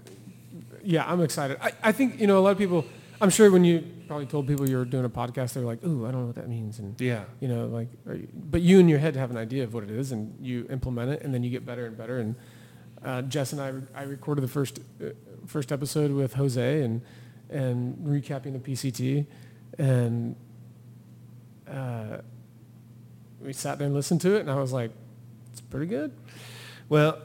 [0.84, 1.56] yeah, I'm excited.
[1.60, 2.84] I, I think you know a lot of people.
[3.20, 6.06] I'm sure when you probably told people you were doing a podcast, they're like, "Ooh,
[6.06, 7.24] I don't know what that means," and Yeah.
[7.40, 9.84] you know, like, are you, but you in your head have an idea of what
[9.84, 12.18] it is, and you implement it, and then you get better and better.
[12.18, 12.34] And
[13.04, 15.10] uh, Jess and I, I recorded the first uh,
[15.46, 17.00] first episode with Jose, and
[17.48, 19.26] and recapping the PCT,
[19.78, 20.34] and
[21.70, 22.18] uh,
[23.40, 24.90] we sat there and listened to it, and I was like,
[25.52, 26.12] "It's pretty good."
[26.88, 27.18] Well,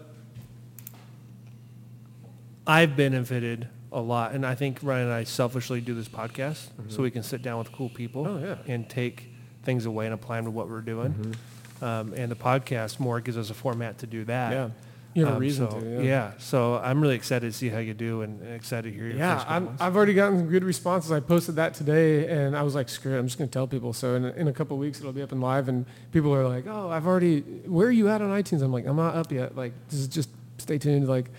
[2.66, 7.02] I've benefited a lot, and I think Ryan and I selfishly do this podcast so
[7.02, 8.44] we can sit down with cool people Mm-hmm.
[8.44, 8.74] Oh, yeah.
[8.74, 9.30] and take
[9.64, 11.36] things away and apply them to what we're doing.
[11.82, 14.52] Um, and the podcast more gives us a format to do that.
[14.54, 14.72] Mm-hmm.
[14.72, 14.76] Yeah.
[15.18, 16.32] You have a Um, reason so, to, yeah.
[16.38, 19.18] So I'm really excited to see how you do and and excited to hear your
[19.18, 19.82] Yeah, first couple I'm, ones.
[19.82, 21.11] I've already gotten some good responses.
[21.11, 23.20] I posted that today, and I was like, "Screw it!
[23.20, 25.24] I'm just going to tell people." So in, in a couple of weeks, it'll be
[25.24, 27.41] up and live, and people are like, "Oh, I've already.
[27.65, 29.55] Where are you at on iTunes?" I'm like, "I'm not up yet.
[29.55, 31.07] Like, this is just stay tuned.
[31.07, 31.32] Like,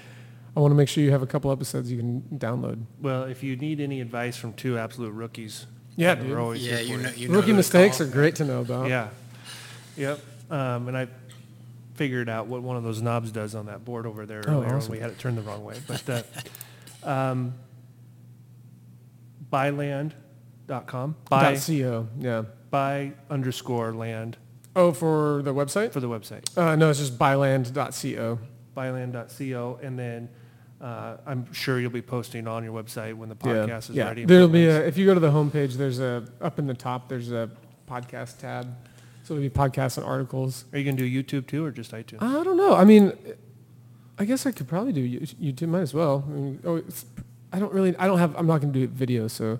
[0.56, 3.44] I want to make sure you have a couple episodes you can download." well, if
[3.44, 6.38] you need any advice from two absolute rookies, Yeah, we're dude.
[6.38, 7.14] always Yeah, you know, you.
[7.16, 8.88] you know Rookie mistakes are great to know about.
[8.88, 9.08] Yeah.
[9.96, 10.18] Yep.
[10.50, 11.06] Um, and I
[11.98, 14.76] figured out what one of those knobs does on that board over there Oh, earlier
[14.76, 14.92] awesome.
[14.92, 15.76] when we had it turned the wrong way.
[15.86, 16.22] But uh,
[17.10, 17.54] um,
[19.50, 21.16] byland.com.
[21.28, 22.08] By, Dot .co.
[22.18, 22.42] Yeah.
[22.70, 24.36] by underscore land
[24.76, 25.92] Oh, for the website?
[25.92, 26.56] for the website.
[26.56, 28.38] Uh, no, it's just byland.co.
[28.74, 29.80] Byland.co.
[29.82, 30.28] And then
[30.80, 34.04] uh, I'm sure you'll be posting on your website when the podcast is yeah.
[34.06, 34.24] ready.
[34.24, 37.08] There'll be a, if you go to the homepage, there's a, up in the top,
[37.08, 37.50] there's a
[37.90, 38.72] podcast tab.
[39.28, 40.64] So it'll be podcasts and articles.
[40.72, 42.22] Are you going to do YouTube too or just iTunes?
[42.22, 42.74] I don't know.
[42.74, 43.12] I mean,
[44.18, 45.68] I guess I could probably do You- YouTube.
[45.68, 46.24] Might as well.
[46.26, 47.04] I mean, oh, it's,
[47.52, 47.94] I don't really.
[47.98, 48.34] I don't have.
[48.36, 49.58] I'm not going to do it video, so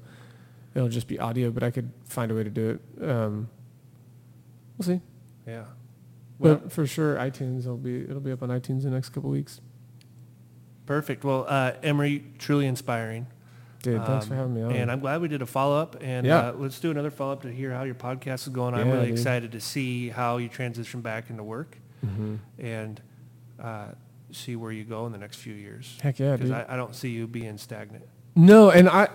[0.75, 1.51] it'll just be audio.
[1.51, 3.05] But I could find a way to do it.
[3.11, 3.51] Um,
[4.79, 5.03] we'll see.
[5.47, 5.65] yeah.
[6.39, 7.61] Well, But for sure, iTunes.
[7.61, 8.05] It'll be.
[8.05, 9.61] It'll be up on iTunes in the next couple weeks.
[10.87, 11.25] perfect.
[11.25, 13.27] Well, uh, Emory, truly inspiring.
[13.83, 14.73] Dude, thanks for Um, having me on.
[14.73, 16.49] And I'm glad we did a follow-up, and Yeah.
[16.49, 18.75] uh, let's do another follow-up to hear how your podcast is going.
[18.75, 19.19] I'm Yeah, really dude.
[19.19, 23.01] excited to see how you transition back into work hmm and
[23.63, 23.87] uh,
[24.33, 25.97] see where you go in the next few years.
[26.03, 26.59] Heck yeah, Because dude.
[26.59, 28.05] I, I don't see you being stagnant.
[28.37, 29.09] No, and I.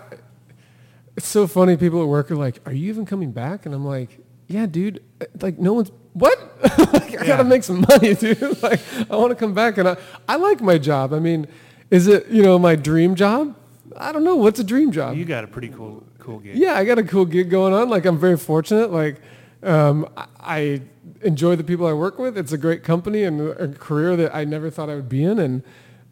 [1.16, 1.76] It's so funny.
[1.76, 5.00] People at work are like, "Are you even coming back?" And I'm like, "Yeah, dude.
[5.40, 6.36] Like, no one's what?
[6.92, 8.62] like, I gotta make some money, dude.
[8.62, 9.96] like, I want to come back, and I,
[10.28, 11.12] I like my job.
[11.14, 11.46] I mean,
[11.90, 13.54] is it you know my dream job?
[13.96, 14.36] I don't know.
[14.36, 15.16] What's a dream job?
[15.16, 16.56] You got a pretty cool cool gig.
[16.56, 17.88] Yeah, I got a cool gig going on.
[17.88, 18.90] Like I'm very fortunate.
[18.90, 19.20] Like
[19.62, 20.08] um,
[20.40, 20.82] I,
[21.22, 22.36] enjoy the people I work with.
[22.36, 25.38] It's a great company and a career that I never thought I would be in.
[25.38, 25.62] And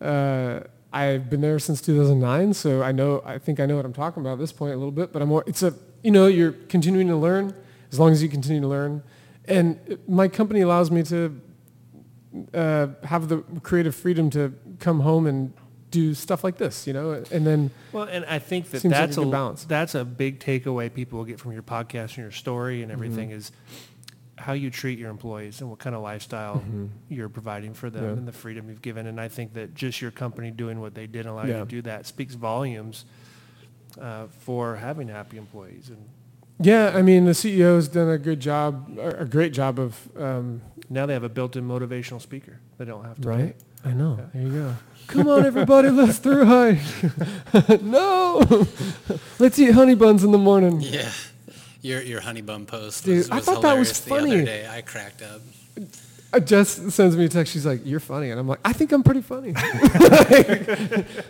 [0.00, 0.60] uh,
[0.92, 3.22] I've been there since 2009, so I know.
[3.24, 5.12] I think I know what I'm talking about at this point a little bit.
[5.12, 5.44] But I'm more.
[5.46, 7.54] It's a you know you're continuing to learn
[7.90, 9.02] as long as you continue to learn.
[9.44, 11.40] And my company allows me to
[12.54, 15.52] uh, have the creative freedom to come home and
[15.92, 19.00] do stuff like this, you know, and then Well, and I think that Seems like
[19.00, 19.64] that's a a, balance.
[19.64, 23.28] that's a big takeaway people will get from your podcast and your story and everything
[23.28, 23.38] Mm-hmm.
[23.38, 23.52] is
[24.36, 26.60] how you treat your employees and what kind of lifestyle
[27.08, 28.12] you're providing for them Mm-hmm.
[28.12, 28.18] Yeah.
[28.18, 29.06] and the freedom you've given.
[29.06, 31.82] And I think that just your company doing what they did allow you to do
[31.82, 33.04] that speaks volumes
[34.00, 35.90] uh, for having happy employees.
[35.90, 36.08] And
[36.58, 41.06] Yeah, I mean the CEO's done a good job, a great job of um, now
[41.06, 42.58] they have a built-in motivational speaker.
[42.78, 43.28] They don't have to.
[43.28, 43.54] pay.
[43.84, 43.90] Right.
[43.90, 44.18] I know.
[44.32, 44.74] There you go.
[45.08, 46.80] Come on, everybody, let's through high.
[47.82, 48.66] no,
[49.38, 50.80] let's eat honey buns in the morning.
[50.80, 51.10] Yeah.
[51.82, 54.32] Your, your honey bun post Dude, was, I was thought that was hilarious the funny.
[54.34, 54.68] other day.
[54.70, 55.40] I cracked up.
[56.44, 57.52] Jess sends me a text.
[57.52, 59.52] She's like, "You're funny," and I'm like, "I think I'm pretty funny,"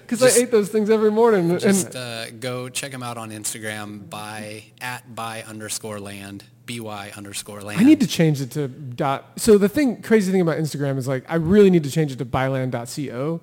[0.03, 1.51] because I ate those things every morning.
[1.51, 6.45] and Just uh, go check them out on Instagram by at by underscore land
[6.81, 7.81] by underscore land.
[7.81, 9.33] I need to change it to dot.
[9.37, 12.19] So the thing, crazy thing about Instagram is like, I really need to change it
[12.19, 13.41] to byland.co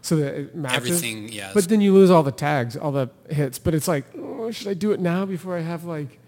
[0.00, 0.76] so that it matches.
[0.76, 1.32] everything.
[1.32, 3.58] Yeah, But then you lose all the tags, all the hits.
[3.58, 6.18] But it's like, oh, should I do it now before I have like?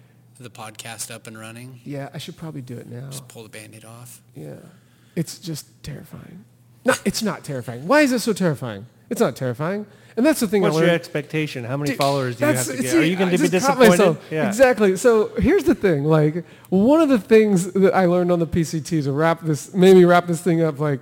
[0.44, 1.80] The podcast up and running.
[1.84, 3.08] Yeah, I should probably do it now.
[3.10, 4.22] Just pull the band-aid off.
[4.34, 4.56] Yeah,
[5.16, 6.44] it's just terrifying.
[6.84, 7.88] No, it's not terrifying.
[7.88, 8.86] Why is it so terrifying?
[9.10, 9.86] It's not terrifying.
[10.16, 11.64] And that's the thing What's I your expectation?
[11.64, 12.90] How many Dude, followers do you have to get?
[12.90, 14.16] see, Are you going to be disappointed?
[14.30, 14.46] Yeah.
[14.46, 14.96] Exactly.
[14.96, 16.04] So here's the thing.
[16.04, 19.96] Like one of the things that I learned on the PCT to wrap this, made
[19.96, 20.78] me wrap this thing up.
[20.78, 21.00] Like,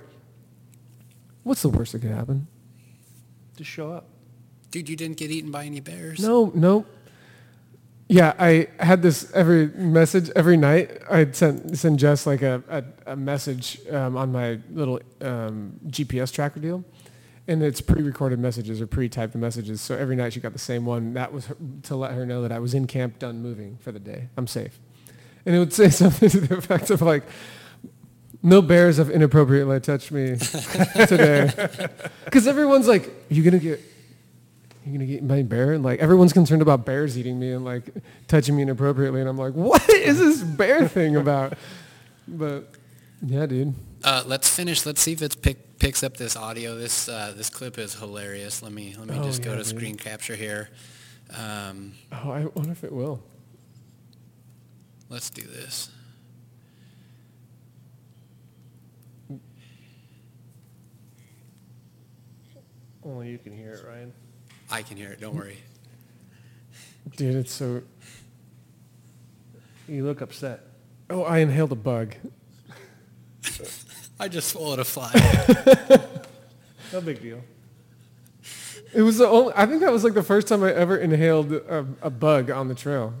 [1.43, 2.47] what's the worst that could happen?
[3.55, 4.07] Just show up.
[4.71, 6.19] Dude, you didn't get eaten by any bears.
[6.19, 6.85] No, no.
[8.13, 11.01] Yeah, I had this every message every night.
[11.09, 16.31] I'd send send Jess like a a, a message um, on my little um, GPS
[16.31, 16.85] tracker deal,
[17.47, 19.81] and it's pre-recorded messages or pre-typed messages.
[19.81, 21.15] So every night she got the same one.
[21.15, 23.91] That was her, to let her know that I was in camp, done moving for
[23.91, 24.29] the day.
[24.37, 24.79] I'm safe,
[25.43, 27.23] and it would say something to the effect of like.
[28.45, 30.35] No bears have inappropriately touched me
[31.07, 31.49] today.
[32.25, 33.79] Because everyone's like, are you going to get
[34.85, 35.73] you gonna get my bear?
[35.73, 37.83] And like everyone's concerned about bears eating me and like
[38.27, 41.53] touching me inappropriately, and I'm like, what is this bear thing about?
[42.27, 42.69] But
[43.25, 43.73] yeah, dude.
[44.03, 44.85] Uh, let's finish.
[44.85, 46.75] Let's see if it pick, picks up this audio.
[46.75, 48.61] This uh, this clip is hilarious.
[48.61, 49.75] Let me let me Oh, just go yeah, to dude.
[49.77, 50.69] screen capture here.
[51.37, 53.23] Um, Oh, I wonder if it will.
[55.09, 55.89] let's do this.
[63.03, 64.13] Only you can hear it, Ryan.
[64.73, 65.21] I can hear it.
[65.21, 65.59] Don't worry.
[67.15, 67.83] Dude, it's so.
[69.87, 70.61] You look upset.
[71.11, 72.15] Oh, I inhaled a bug.
[74.19, 75.11] I just swallowed a fly.
[76.91, 77.41] No big deal.
[78.93, 79.51] It was the only.
[79.55, 82.67] I think that was like the first time I ever inhaled a, a bug on
[82.67, 83.15] the trail.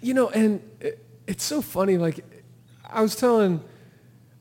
[0.00, 0.67] You know, and it,
[1.28, 1.98] it's so funny.
[1.98, 2.24] Like,
[2.88, 3.62] I was telling,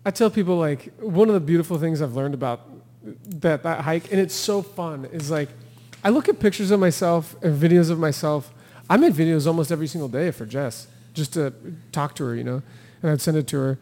[0.05, 2.61] I tell people like one of the beautiful things I've learned about
[3.03, 5.05] that that hike, and it's so fun.
[5.05, 5.49] Is like,
[6.03, 8.53] I look at pictures of myself and videos of myself.
[8.89, 11.53] I made videos almost every single day for Jess, just to
[11.91, 12.63] talk to her, you know,
[13.01, 13.77] and I'd send it to her.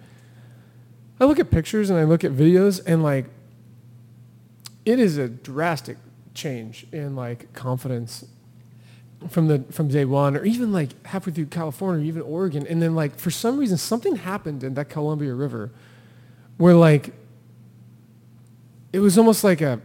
[1.19, 3.27] I look at pictures and I look at videos, and like,
[4.83, 5.97] it is a drastic
[6.33, 8.25] change in like confidence
[9.29, 12.81] from the from day one, or even like halfway through California, or even Oregon, and
[12.81, 15.71] then like for some reason something happened in that Columbia River,
[16.57, 17.13] where like
[18.93, 19.81] it was almost like a,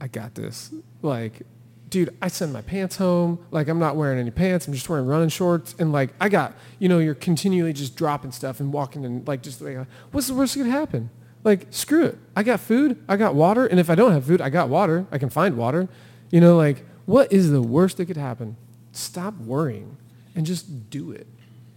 [0.00, 0.70] I got this.
[1.02, 1.42] Like,
[1.88, 3.38] dude, I send my pants home.
[3.50, 4.66] Like I'm not wearing any pants.
[4.66, 8.32] I'm just wearing running shorts, and like I got, you know, you're continually just dropping
[8.32, 9.78] stuff and walking and like just like,
[10.10, 11.10] what's the worst that could happen?
[11.44, 12.18] Like screw it.
[12.36, 13.02] I got food.
[13.08, 15.06] I got water, and if I don't have food, I got water.
[15.12, 15.88] I can find water.
[16.30, 18.56] You know, like what is the worst that could happen?
[18.92, 19.96] Stop worrying
[20.34, 21.26] and just do it.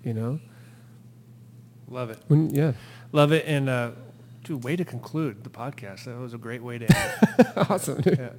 [0.04, 0.40] You know,
[1.88, 2.20] Love it.
[2.28, 2.74] when yeah,
[3.14, 3.46] Love it.
[3.48, 3.92] And, uh,
[4.44, 6.06] dude, way to conclude the podcast.
[6.06, 7.48] That was a great way to end it.
[7.70, 8.02] awesome.
[8.02, 8.18] Dude.
[8.18, 8.30] Yeah.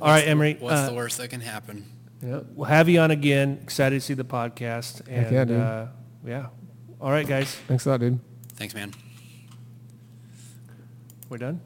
[0.00, 0.56] All right, Emory.
[0.58, 1.84] What's uh, the worst that can happen?
[2.22, 2.40] Yeah.
[2.54, 3.60] We'll have you on again.
[3.62, 5.00] Excited to see the podcast.
[5.06, 5.60] And, Heck yeah, dude.
[5.60, 5.86] Uh,
[6.26, 6.46] yeah.
[7.00, 7.54] All right, guys.
[7.68, 8.18] Thanks a lot, dude.
[8.54, 8.92] Thanks, man.
[11.28, 11.60] We're done?